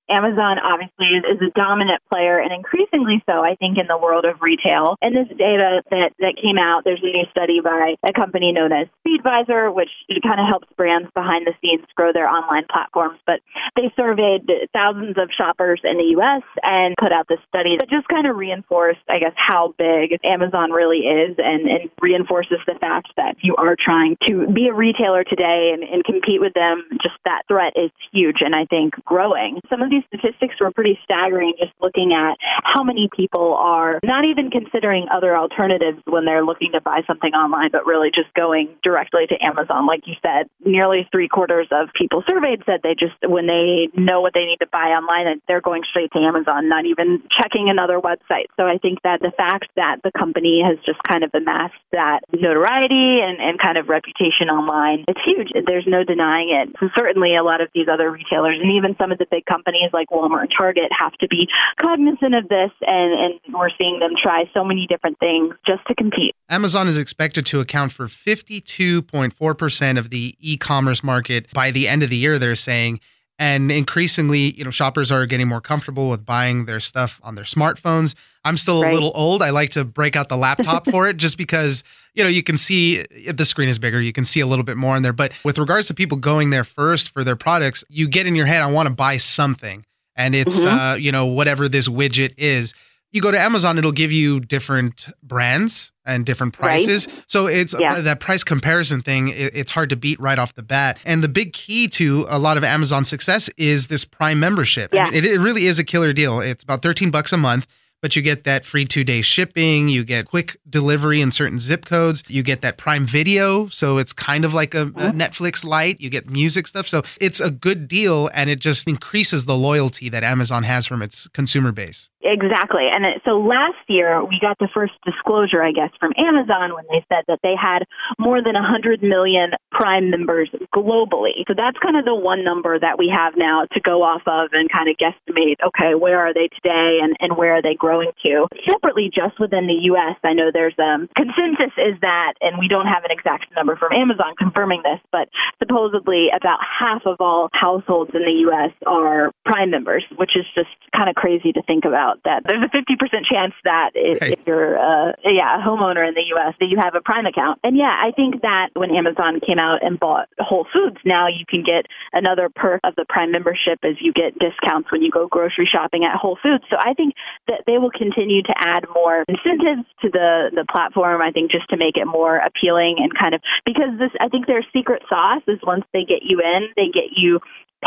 Amazon 0.08 0.58
obviously 0.58 1.06
is, 1.18 1.40
a 1.44 1.50
dominant 1.58 2.00
player 2.10 2.38
and 2.38 2.52
increasingly 2.52 3.22
so, 3.26 3.42
I 3.44 3.56
think, 3.56 3.76
in 3.76 3.86
the 3.86 3.98
world 3.98 4.24
of 4.24 4.40
retail. 4.40 4.96
And 5.02 5.14
this 5.14 5.28
data 5.36 5.82
that, 5.90 6.12
that 6.18 6.34
came 6.40 6.58
out, 6.58 6.84
there's 6.84 7.02
a 7.02 7.10
new 7.10 7.26
study 7.30 7.60
by 7.60 7.96
a 8.06 8.12
company 8.12 8.52
known 8.52 8.72
as 8.72 8.86
Feedvisor, 9.06 9.74
which 9.74 9.90
kind 10.22 10.40
of 10.40 10.46
helps 10.48 10.68
brands 10.76 11.10
behind 11.14 11.46
the 11.46 11.52
scenes 11.60 11.84
grow 11.96 12.12
their 12.12 12.28
online 12.28 12.64
platforms. 12.70 13.18
But 13.26 13.40
they 13.76 13.92
surveyed 13.96 14.48
thousands 14.72 15.18
of 15.18 15.28
shoppers 15.36 15.80
in 15.84 15.98
the 15.98 16.14
U.S. 16.16 16.42
and 16.62 16.94
put 16.98 17.12
out 17.12 17.26
this 17.28 17.42
study 17.48 17.76
that 17.78 17.90
just 17.90 18.08
kind 18.08 18.26
of 18.26 18.36
reinforced, 18.36 19.04
I 19.08 19.18
guess, 19.18 19.34
how 19.36 19.74
big 19.76 20.16
Amazon 20.24 20.70
really 20.70 21.04
is 21.04 21.36
and, 21.38 21.66
and 21.68 21.90
reinforces 22.00 22.58
the 22.66 22.78
fact 22.80 23.12
that 23.16 23.36
if 23.36 23.42
you 23.42 23.56
are 23.56 23.76
trying 23.76 24.16
to 24.28 24.46
be 24.52 24.68
a 24.68 24.74
retailer 24.74 25.24
today 25.24 25.72
and, 25.74 25.82
and 25.82 26.04
compete 26.04 26.40
with 26.40 26.54
them. 26.54 26.84
Just 27.02 27.16
that 27.24 27.42
threat 27.48 27.74
is 27.76 27.90
huge 28.12 28.38
and 28.40 28.54
I 28.54 28.64
think 28.66 28.94
growing. 29.04 29.60
Some 29.68 29.82
of 29.82 29.90
these 29.94 30.02
statistics 30.10 30.58
were 30.60 30.72
pretty 30.72 30.98
staggering 31.04 31.54
just 31.58 31.72
looking 31.80 32.12
at 32.12 32.34
how 32.64 32.82
many 32.82 33.08
people 33.14 33.54
are 33.54 34.00
not 34.02 34.24
even 34.24 34.50
considering 34.50 35.06
other 35.14 35.36
alternatives 35.36 36.02
when 36.06 36.24
they're 36.24 36.44
looking 36.44 36.72
to 36.72 36.80
buy 36.80 37.02
something 37.06 37.32
online, 37.32 37.70
but 37.70 37.86
really 37.86 38.10
just 38.10 38.32
going 38.34 38.74
directly 38.82 39.26
to 39.28 39.36
Amazon. 39.38 39.86
Like 39.86 40.06
you 40.06 40.14
said, 40.22 40.50
nearly 40.64 41.06
three 41.12 41.28
quarters 41.28 41.68
of 41.70 41.88
people 41.94 42.22
surveyed 42.26 42.62
said 42.66 42.80
they 42.82 42.94
just, 42.98 43.14
when 43.22 43.46
they 43.46 43.88
know 43.94 44.20
what 44.20 44.34
they 44.34 44.44
need 44.44 44.58
to 44.58 44.66
buy 44.70 44.90
online, 44.98 45.40
they're 45.46 45.60
going 45.60 45.82
straight 45.88 46.10
to 46.12 46.18
Amazon, 46.18 46.68
not 46.68 46.86
even 46.86 47.22
checking 47.30 47.70
another 47.70 48.00
website. 48.00 48.50
So 48.58 48.66
I 48.66 48.78
think 48.78 49.02
that 49.02 49.20
the 49.20 49.32
fact 49.36 49.70
that 49.76 50.00
the 50.02 50.10
company 50.16 50.62
has 50.64 50.78
just 50.84 50.98
kind 51.06 51.22
of 51.22 51.30
amassed 51.34 51.78
that 51.92 52.20
notoriety 52.32 53.20
and, 53.22 53.38
and 53.38 53.60
kind 53.60 53.78
of 53.78 53.88
reputation 53.88 54.50
online, 54.50 55.04
it's 55.06 55.20
huge. 55.24 55.52
There's 55.66 55.86
no 55.86 56.02
denying 56.02 56.50
it. 56.50 56.74
So 56.80 56.88
certainly 56.96 57.36
a 57.36 57.44
lot 57.44 57.60
of 57.60 57.68
these 57.74 57.86
other 57.86 58.10
retailers 58.10 58.58
and 58.60 58.72
even 58.72 58.96
some 58.98 59.12
of 59.12 59.18
the 59.18 59.26
big 59.30 59.44
companies 59.44 59.83
companies 59.84 59.92
like 59.92 60.08
Walmart 60.10 60.42
and 60.42 60.50
Target 60.58 60.84
have 60.98 61.12
to 61.14 61.28
be 61.28 61.46
cognizant 61.80 62.34
of 62.34 62.48
this, 62.48 62.70
and, 62.82 63.40
and 63.44 63.54
we're 63.54 63.70
seeing 63.76 63.98
them 64.00 64.12
try 64.20 64.44
so 64.52 64.64
many 64.64 64.86
different 64.88 65.18
things 65.18 65.54
just 65.66 65.86
to 65.86 65.94
compete. 65.94 66.34
Amazon 66.48 66.88
is 66.88 66.96
expected 66.96 67.46
to 67.46 67.60
account 67.60 67.92
for 67.92 68.06
52.4% 68.06 69.98
of 69.98 70.10
the 70.10 70.34
e 70.40 70.56
commerce 70.56 71.02
market 71.02 71.52
by 71.52 71.70
the 71.70 71.88
end 71.88 72.02
of 72.02 72.10
the 72.10 72.16
year, 72.16 72.38
they're 72.38 72.54
saying 72.54 73.00
and 73.38 73.70
increasingly 73.70 74.52
you 74.52 74.64
know 74.64 74.70
shoppers 74.70 75.10
are 75.10 75.26
getting 75.26 75.48
more 75.48 75.60
comfortable 75.60 76.08
with 76.10 76.24
buying 76.24 76.66
their 76.66 76.80
stuff 76.80 77.20
on 77.22 77.34
their 77.34 77.44
smartphones. 77.44 78.14
I'm 78.44 78.56
still 78.56 78.84
a 78.84 78.92
little 78.92 79.12
old. 79.14 79.42
I 79.42 79.50
like 79.50 79.70
to 79.70 79.84
break 79.84 80.16
out 80.16 80.28
the 80.28 80.36
laptop 80.36 80.84
for 80.90 81.08
it 81.08 81.16
just 81.16 81.38
because 81.38 81.82
you 82.14 82.22
know 82.22 82.28
you 82.28 82.42
can 82.42 82.58
see 82.58 83.04
the 83.32 83.44
screen 83.44 83.68
is 83.68 83.78
bigger 83.78 84.00
you 84.00 84.12
can 84.12 84.24
see 84.24 84.40
a 84.40 84.46
little 84.46 84.64
bit 84.64 84.76
more 84.76 84.96
in 84.96 85.02
there. 85.02 85.12
But 85.12 85.32
with 85.44 85.58
regards 85.58 85.88
to 85.88 85.94
people 85.94 86.18
going 86.18 86.50
there 86.50 86.64
first 86.64 87.10
for 87.10 87.24
their 87.24 87.36
products 87.36 87.84
you 87.88 88.08
get 88.08 88.26
in 88.26 88.34
your 88.34 88.46
head 88.46 88.62
i 88.62 88.70
want 88.70 88.88
to 88.88 88.94
buy 88.94 89.16
something. 89.16 89.84
And 90.16 90.36
it's 90.36 90.60
mm-hmm. 90.60 90.78
uh, 90.78 90.94
you 90.94 91.10
know 91.10 91.26
whatever 91.26 91.68
this 91.68 91.88
widget 91.88 92.34
is 92.36 92.72
you 93.14 93.22
go 93.22 93.30
to 93.30 93.40
Amazon, 93.40 93.78
it'll 93.78 93.92
give 93.92 94.10
you 94.10 94.40
different 94.40 95.06
brands 95.22 95.92
and 96.04 96.26
different 96.26 96.52
prices. 96.52 97.06
Right. 97.06 97.24
So 97.28 97.46
it's 97.46 97.74
yeah. 97.78 98.00
that 98.00 98.18
price 98.18 98.42
comparison 98.42 99.02
thing. 99.02 99.32
it's 99.34 99.70
hard 99.70 99.90
to 99.90 99.96
beat 99.96 100.18
right 100.18 100.38
off 100.38 100.54
the 100.54 100.64
bat. 100.64 100.98
And 101.06 101.22
the 101.22 101.28
big 101.28 101.52
key 101.52 101.86
to 101.88 102.26
a 102.28 102.38
lot 102.38 102.56
of 102.56 102.64
Amazon 102.64 103.04
success 103.04 103.48
is 103.56 103.86
this 103.86 104.04
Prime 104.04 104.40
membership. 104.40 104.92
Yeah. 104.92 105.02
I 105.02 105.04
mean, 105.10 105.14
it, 105.14 105.24
it 105.24 105.38
really 105.40 105.66
is 105.66 105.78
a 105.78 105.84
killer 105.84 106.12
deal. 106.12 106.40
It's 106.40 106.64
about 106.64 106.82
13 106.82 107.10
bucks 107.10 107.32
a 107.32 107.36
month 107.36 107.66
but 108.04 108.14
you 108.14 108.20
get 108.20 108.44
that 108.44 108.66
free 108.66 108.84
two 108.84 109.02
day 109.02 109.22
shipping. 109.22 109.88
You 109.88 110.04
get 110.04 110.28
quick 110.28 110.58
delivery 110.68 111.22
in 111.22 111.32
certain 111.32 111.58
zip 111.58 111.86
codes. 111.86 112.22
You 112.28 112.42
get 112.42 112.60
that 112.60 112.76
Prime 112.76 113.06
Video. 113.06 113.68
So 113.68 113.96
it's 113.96 114.12
kind 114.12 114.44
of 114.44 114.52
like 114.52 114.74
a, 114.74 114.82
a, 114.82 114.86
mm-hmm. 114.90 115.18
Netflix 115.18 115.64
light. 115.64 116.02
You 116.02 116.10
get 116.10 116.28
music 116.28 116.66
stuff. 116.66 116.86
So 116.86 117.00
it's 117.18 117.40
a 117.40 117.50
good 117.50 117.88
deal 117.88 118.28
and 118.34 118.50
it 118.50 118.58
just 118.58 118.86
increases 118.86 119.46
the 119.46 119.56
loyalty 119.56 120.10
that 120.10 120.22
Amazon 120.22 120.64
has 120.64 120.86
from 120.86 121.00
its 121.00 121.28
consumer 121.28 121.72
base. 121.72 122.10
Exactly. 122.24 122.88
And 122.88 123.04
so 123.24 123.38
last 123.38 123.84
year, 123.88 124.24
we 124.24 124.38
got 124.40 124.58
the 124.58 124.68
first 124.72 124.94
disclosure, 125.04 125.62
I 125.62 125.72
guess, 125.72 125.90
from 126.00 126.12
Amazon 126.16 126.74
when 126.74 126.84
they 126.90 127.04
said 127.12 127.24
that 127.28 127.40
they 127.42 127.54
had 127.54 127.84
more 128.18 128.42
than 128.42 128.54
100 128.54 129.02
million 129.02 129.52
Prime 129.70 130.10
members 130.10 130.48
globally. 130.74 131.44
So 131.46 131.54
that's 131.56 131.76
kind 131.78 131.96
of 131.96 132.04
the 132.04 132.14
one 132.14 132.44
number 132.44 132.78
that 132.78 132.96
we 132.96 133.12
have 133.12 133.34
now 133.36 133.66
to 133.72 133.80
go 133.80 134.02
off 134.02 134.22
of 134.26 134.50
and 134.52 134.70
kind 134.70 134.88
of 134.88 134.96
guesstimate, 134.96 135.60
okay, 135.60 135.94
where 135.94 136.18
are 136.18 136.32
they 136.32 136.48
today 136.48 137.00
and, 137.02 137.16
and 137.20 137.36
where 137.36 137.56
are 137.56 137.62
they 137.62 137.74
growing? 137.74 138.10
to. 138.22 138.46
Separately, 138.66 139.10
just 139.12 139.38
within 139.38 139.66
the 139.66 139.78
U.S., 139.94 140.16
I 140.24 140.32
know 140.32 140.50
there's 140.52 140.74
a 140.78 140.82
um, 140.82 141.08
consensus 141.16 141.72
is 141.78 141.98
that, 142.00 142.34
and 142.40 142.58
we 142.58 142.68
don't 142.68 142.86
have 142.86 143.04
an 143.04 143.10
exact 143.10 143.46
number 143.56 143.76
from 143.76 143.92
Amazon 143.92 144.34
confirming 144.38 144.82
this, 144.82 145.00
but 145.10 145.28
supposedly 145.58 146.28
about 146.34 146.58
half 146.62 147.02
of 147.06 147.16
all 147.20 147.48
households 147.52 148.10
in 148.14 148.22
the 148.22 148.44
U.S. 148.48 148.70
are 148.86 149.32
Prime 149.44 149.70
members, 149.70 150.04
which 150.16 150.36
is 150.36 150.44
just 150.54 150.70
kind 150.94 151.08
of 151.08 151.14
crazy 151.14 151.52
to 151.52 151.62
think 151.62 151.84
about. 151.84 152.13
That 152.24 152.42
there's 152.46 152.62
a 152.62 152.70
50% 152.70 153.26
chance 153.30 153.54
that 153.64 153.90
if, 153.94 154.22
hey. 154.22 154.32
if 154.32 154.40
you're, 154.46 154.78
uh, 154.78 155.12
yeah, 155.24 155.58
a 155.58 155.62
homeowner 155.62 156.06
in 156.06 156.14
the 156.14 156.24
U.S. 156.36 156.54
that 156.60 156.66
you 156.66 156.78
have 156.82 156.94
a 156.94 157.00
Prime 157.00 157.26
account. 157.26 157.60
And 157.64 157.76
yeah, 157.76 157.90
I 157.90 158.12
think 158.12 158.42
that 158.42 158.70
when 158.74 158.94
Amazon 158.94 159.40
came 159.40 159.58
out 159.58 159.82
and 159.82 159.98
bought 159.98 160.28
Whole 160.38 160.66
Foods, 160.72 160.98
now 161.04 161.28
you 161.28 161.44
can 161.48 161.62
get 161.62 161.86
another 162.12 162.48
perk 162.48 162.80
of 162.84 162.94
the 162.96 163.04
Prime 163.08 163.32
membership 163.32 163.78
as 163.82 163.96
you 164.00 164.12
get 164.12 164.38
discounts 164.38 164.90
when 164.92 165.02
you 165.02 165.10
go 165.10 165.26
grocery 165.26 165.68
shopping 165.70 166.04
at 166.04 166.16
Whole 166.16 166.38
Foods. 166.42 166.64
So 166.70 166.76
I 166.78 166.94
think 166.94 167.14
that 167.48 167.62
they 167.66 167.78
will 167.78 167.90
continue 167.90 168.42
to 168.42 168.54
add 168.56 168.86
more 168.94 169.24
incentives 169.28 169.86
to 170.02 170.10
the 170.10 170.50
the 170.54 170.64
platform. 170.70 171.22
I 171.22 171.30
think 171.30 171.50
just 171.50 171.68
to 171.70 171.76
make 171.76 171.96
it 171.96 172.06
more 172.06 172.38
appealing 172.38 172.96
and 172.98 173.12
kind 173.14 173.34
of 173.34 173.40
because 173.64 173.98
this 173.98 174.10
I 174.20 174.28
think 174.28 174.46
their 174.46 174.64
secret 174.72 175.02
sauce 175.08 175.42
is 175.48 175.58
once 175.62 175.84
they 175.92 176.04
get 176.04 176.22
you 176.22 176.40
in, 176.40 176.68
they 176.76 176.88
get 176.92 177.16
you 177.16 177.40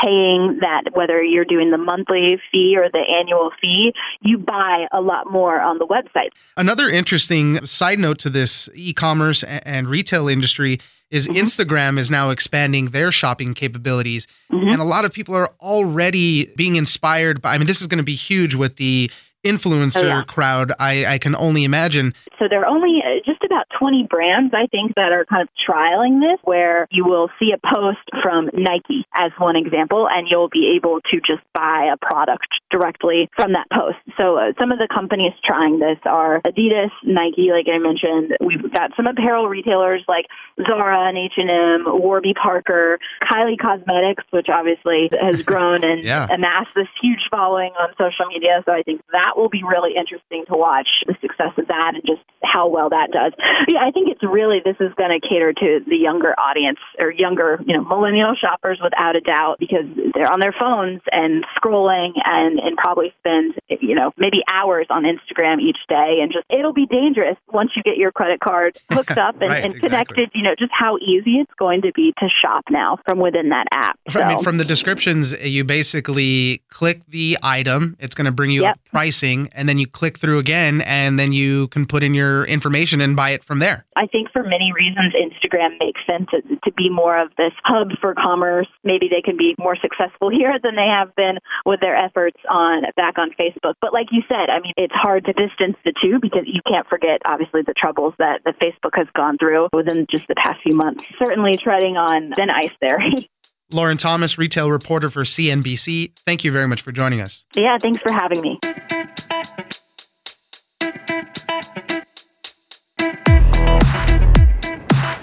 paying 0.03 0.59
that 0.61 0.83
whether 0.93 1.23
you're 1.23 1.45
doing 1.45 1.71
the 1.71 1.77
monthly 1.77 2.37
fee 2.51 2.75
or 2.77 2.89
the 2.89 3.03
annual 3.19 3.51
fee, 3.61 3.93
you 4.21 4.37
buy 4.37 4.87
a 4.91 5.01
lot 5.01 5.31
more 5.31 5.59
on 5.59 5.79
the 5.79 5.85
website. 5.85 6.29
Another 6.55 6.89
interesting 6.89 7.65
side 7.65 7.99
note 7.99 8.19
to 8.19 8.29
this 8.29 8.69
e-commerce 8.75 9.43
and 9.43 9.87
retail 9.87 10.27
industry 10.27 10.79
is 11.09 11.27
mm-hmm. 11.27 11.37
Instagram 11.37 11.97
is 11.97 12.11
now 12.11 12.29
expanding 12.29 12.87
their 12.87 13.11
shopping 13.11 13.53
capabilities. 13.53 14.27
Mm-hmm. 14.51 14.69
And 14.69 14.81
a 14.81 14.85
lot 14.85 15.05
of 15.05 15.13
people 15.13 15.35
are 15.35 15.51
already 15.61 16.47
being 16.55 16.75
inspired 16.75 17.41
by 17.41 17.53
I 17.53 17.57
mean 17.57 17.67
this 17.67 17.81
is 17.81 17.87
going 17.87 17.97
to 17.97 18.03
be 18.03 18.15
huge 18.15 18.55
with 18.55 18.75
the 18.75 19.09
influencer 19.47 20.03
oh, 20.03 20.07
yeah. 20.07 20.23
crowd, 20.23 20.71
I, 20.79 21.05
I 21.05 21.17
can 21.17 21.35
only 21.35 21.63
imagine. 21.63 22.13
So 22.39 22.45
there 22.49 22.61
are 22.61 22.67
only 22.67 23.01
uh, 23.03 23.19
just 23.25 23.43
about 23.43 23.65
20 23.79 24.07
brands, 24.09 24.53
I 24.53 24.67
think, 24.67 24.95
that 24.95 25.11
are 25.11 25.25
kind 25.25 25.41
of 25.41 25.49
trialing 25.57 26.21
this, 26.21 26.39
where 26.43 26.87
you 26.91 27.05
will 27.05 27.29
see 27.39 27.51
a 27.53 27.59
post 27.73 28.03
from 28.21 28.49
Nike 28.53 29.05
as 29.15 29.31
one 29.37 29.55
example, 29.55 30.07
and 30.09 30.27
you'll 30.29 30.49
be 30.49 30.75
able 30.75 31.01
to 31.11 31.17
just 31.17 31.41
buy 31.53 31.89
a 31.91 31.97
product 31.97 32.47
directly 32.69 33.29
from 33.35 33.53
that 33.53 33.67
post. 33.71 33.97
So 34.17 34.37
uh, 34.37 34.53
some 34.59 34.71
of 34.71 34.79
the 34.79 34.87
companies 34.93 35.33
trying 35.43 35.79
this 35.79 35.97
are 36.05 36.41
Adidas, 36.41 36.91
Nike, 37.03 37.49
like 37.51 37.67
I 37.71 37.77
mentioned. 37.79 38.37
We've 38.43 38.71
got 38.73 38.91
some 38.95 39.07
apparel 39.07 39.47
retailers 39.47 40.03
like 40.07 40.25
Zara 40.65 41.09
and 41.09 41.17
H&M, 41.17 41.85
Warby 41.87 42.33
Parker, 42.33 42.99
Kylie 43.23 43.57
Cosmetics, 43.59 44.23
which 44.31 44.47
obviously 44.49 45.09
has 45.21 45.41
grown 45.43 45.83
and 45.83 46.03
yeah. 46.03 46.27
amassed 46.29 46.73
this 46.75 46.87
huge 47.01 47.21
following 47.31 47.71
on 47.79 47.89
social 47.97 48.25
media. 48.27 48.63
So 48.65 48.71
I 48.71 48.83
think 48.83 49.01
that 49.11 49.36
will 49.37 49.49
be 49.49 49.61
really 49.63 49.93
interesting 49.95 50.43
to 50.49 50.57
watch 50.57 50.89
the 51.05 51.15
success 51.21 51.53
of 51.57 51.67
that 51.67 51.93
and 51.93 52.03
just 52.05 52.21
how 52.43 52.67
well 52.67 52.89
that 52.89 53.11
does. 53.13 53.33
Yeah, 53.67 53.79
I 53.85 53.91
think 53.91 54.09
it's 54.09 54.23
really 54.23 54.59
this 54.63 54.77
is 54.79 54.93
going 54.97 55.11
to 55.11 55.21
cater 55.21 55.53
to 55.53 55.79
the 55.85 55.95
younger 55.95 56.33
audience 56.39 56.79
or 56.97 57.11
younger, 57.11 57.59
you 57.65 57.75
know, 57.75 57.83
millennial 57.83 58.33
shoppers 58.33 58.79
without 58.81 59.15
a 59.15 59.21
doubt 59.21 59.57
because 59.59 59.85
they're 60.15 60.31
on 60.31 60.39
their 60.39 60.55
phones 60.57 61.01
and 61.11 61.45
scrolling 61.59 62.13
and 62.23 62.59
and 62.59 62.77
probably 62.77 63.13
spend 63.19 63.53
you 63.67 63.93
know 63.93 64.11
maybe 64.17 64.39
hours 64.51 64.87
on 64.89 65.03
Instagram 65.03 65.59
each 65.59 65.77
day 65.89 66.19
and 66.21 66.31
just 66.31 66.45
it'll 66.49 66.73
be 66.73 66.85
dangerous 66.87 67.35
once 67.51 67.71
you 67.75 67.83
get 67.83 67.97
your 67.97 68.11
credit 68.11 68.39
card 68.39 68.77
hooked 68.91 69.17
up 69.17 69.35
and, 69.41 69.51
right, 69.51 69.63
and 69.65 69.73
connected. 69.79 70.31
Exactly. 70.31 70.39
You 70.39 70.43
know, 70.43 70.55
just 70.57 70.71
how 70.73 70.97
easy 70.97 71.37
it's 71.43 71.53
going 71.59 71.81
to 71.81 71.91
be 71.91 72.13
to 72.19 72.29
shop 72.41 72.63
now 72.69 72.99
from 73.05 73.19
within 73.19 73.49
that 73.49 73.67
app. 73.73 73.99
So. 74.09 74.21
I 74.21 74.33
mean, 74.33 74.43
from 74.43 74.57
the 74.57 74.65
descriptions, 74.65 75.37
you 75.41 75.63
basically 75.63 76.61
click 76.69 77.01
the 77.07 77.37
item. 77.43 77.97
It's 77.99 78.15
going 78.15 78.25
to 78.25 78.31
bring 78.31 78.51
you 78.51 78.63
yep. 78.63 78.79
pricing 78.91 79.16
and 79.23 79.67
then 79.67 79.79
you 79.79 79.87
click 79.87 80.17
through 80.17 80.39
again, 80.39 80.81
and 80.81 81.19
then 81.19 81.33
you 81.33 81.67
can 81.69 81.85
put 81.85 82.03
in 82.03 82.13
your 82.13 82.45
information 82.45 83.01
and 83.01 83.15
buy 83.15 83.31
it 83.31 83.43
from 83.43 83.59
there. 83.59 83.85
I 83.95 84.07
think 84.07 84.31
for 84.31 84.43
many 84.43 84.71
reasons, 84.73 85.13
Instagram 85.13 85.77
makes 85.79 86.01
sense 86.05 86.27
to, 86.31 86.41
to 86.41 86.71
be 86.73 86.89
more 86.89 87.19
of 87.19 87.29
this 87.37 87.53
hub 87.63 87.89
for 88.01 88.13
commerce. 88.13 88.67
Maybe 88.83 89.07
they 89.09 89.21
can 89.21 89.37
be 89.37 89.55
more 89.59 89.75
successful 89.75 90.29
here 90.31 90.57
than 90.61 90.75
they 90.75 90.87
have 90.87 91.15
been 91.15 91.39
with 91.65 91.79
their 91.79 91.95
efforts 91.95 92.37
on 92.49 92.83
back 92.95 93.17
on 93.17 93.31
Facebook. 93.39 93.73
But 93.81 93.93
like 93.93 94.07
you 94.11 94.21
said, 94.27 94.49
I 94.49 94.59
mean, 94.59 94.73
it's 94.77 94.93
hard 94.93 95.25
to 95.25 95.33
distance 95.33 95.77
the 95.83 95.93
two 96.01 96.19
because 96.21 96.43
you 96.45 96.61
can't 96.67 96.87
forget, 96.87 97.21
obviously, 97.25 97.61
the 97.61 97.73
troubles 97.73 98.13
that, 98.19 98.41
that 98.45 98.59
Facebook 98.59 98.95
has 98.95 99.07
gone 99.15 99.37
through 99.37 99.69
within 99.73 100.05
just 100.09 100.27
the 100.27 100.35
past 100.35 100.59
few 100.63 100.75
months. 100.75 101.05
Certainly 101.17 101.57
treading 101.57 101.97
on 101.97 102.31
thin 102.33 102.49
ice 102.49 102.75
there. 102.81 102.99
Lauren 103.71 103.97
Thomas, 103.97 104.37
retail 104.37 104.71
reporter 104.71 105.09
for 105.09 105.23
CNBC. 105.23 106.13
Thank 106.25 106.43
you 106.45 106.51
very 106.51 106.67
much 106.67 106.81
for 106.81 106.93
joining 106.93 107.19
us. 107.19 107.45
Yeah, 107.53 107.77
thanks 107.81 107.99
for 107.99 108.13
having 108.13 108.41
me. 108.41 108.59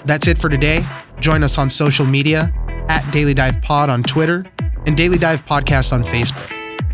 That's 0.05 0.27
it 0.27 0.37
for 0.37 0.49
today. 0.49 0.85
Join 1.19 1.41
us 1.41 1.57
on 1.57 1.71
social 1.71 2.05
media 2.05 2.53
at 2.87 3.09
Daily 3.11 3.33
Dive 3.33 3.59
Pod 3.63 3.89
on 3.89 4.03
Twitter 4.03 4.45
and 4.85 4.95
Daily 4.95 5.17
Dive 5.17 5.43
Podcast 5.45 5.91
on 5.91 6.03
Facebook. 6.03 6.51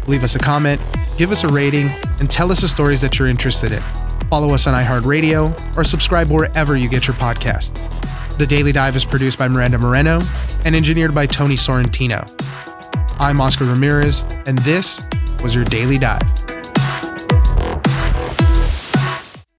Leave 0.07 0.23
us 0.23 0.35
a 0.35 0.39
comment, 0.39 0.79
give 1.17 1.33
us 1.33 1.43
a 1.43 1.49
rating, 1.49 1.89
and 2.19 2.31
tell 2.31 2.49
us 2.53 2.61
the 2.61 2.69
stories 2.69 3.01
that 3.01 3.19
you're 3.19 3.27
interested 3.27 3.73
in. 3.73 3.81
Follow 4.29 4.53
us 4.53 4.65
on 4.67 4.73
iHeartRadio 4.73 5.77
or 5.77 5.83
subscribe 5.83 6.29
wherever 6.31 6.77
you 6.77 6.87
get 6.87 7.05
your 7.07 7.15
podcasts. 7.17 7.77
The 8.41 8.47
Daily 8.47 8.71
Dive 8.71 8.95
is 8.95 9.05
produced 9.05 9.37
by 9.37 9.47
Miranda 9.47 9.77
Moreno 9.77 10.19
and 10.65 10.75
engineered 10.75 11.13
by 11.13 11.27
Tony 11.27 11.55
Sorrentino. 11.55 12.27
I'm 13.19 13.39
Oscar 13.39 13.65
Ramirez, 13.65 14.23
and 14.47 14.57
this 14.57 14.99
was 15.43 15.53
your 15.53 15.63
Daily 15.63 15.99
Dive. 15.99 16.40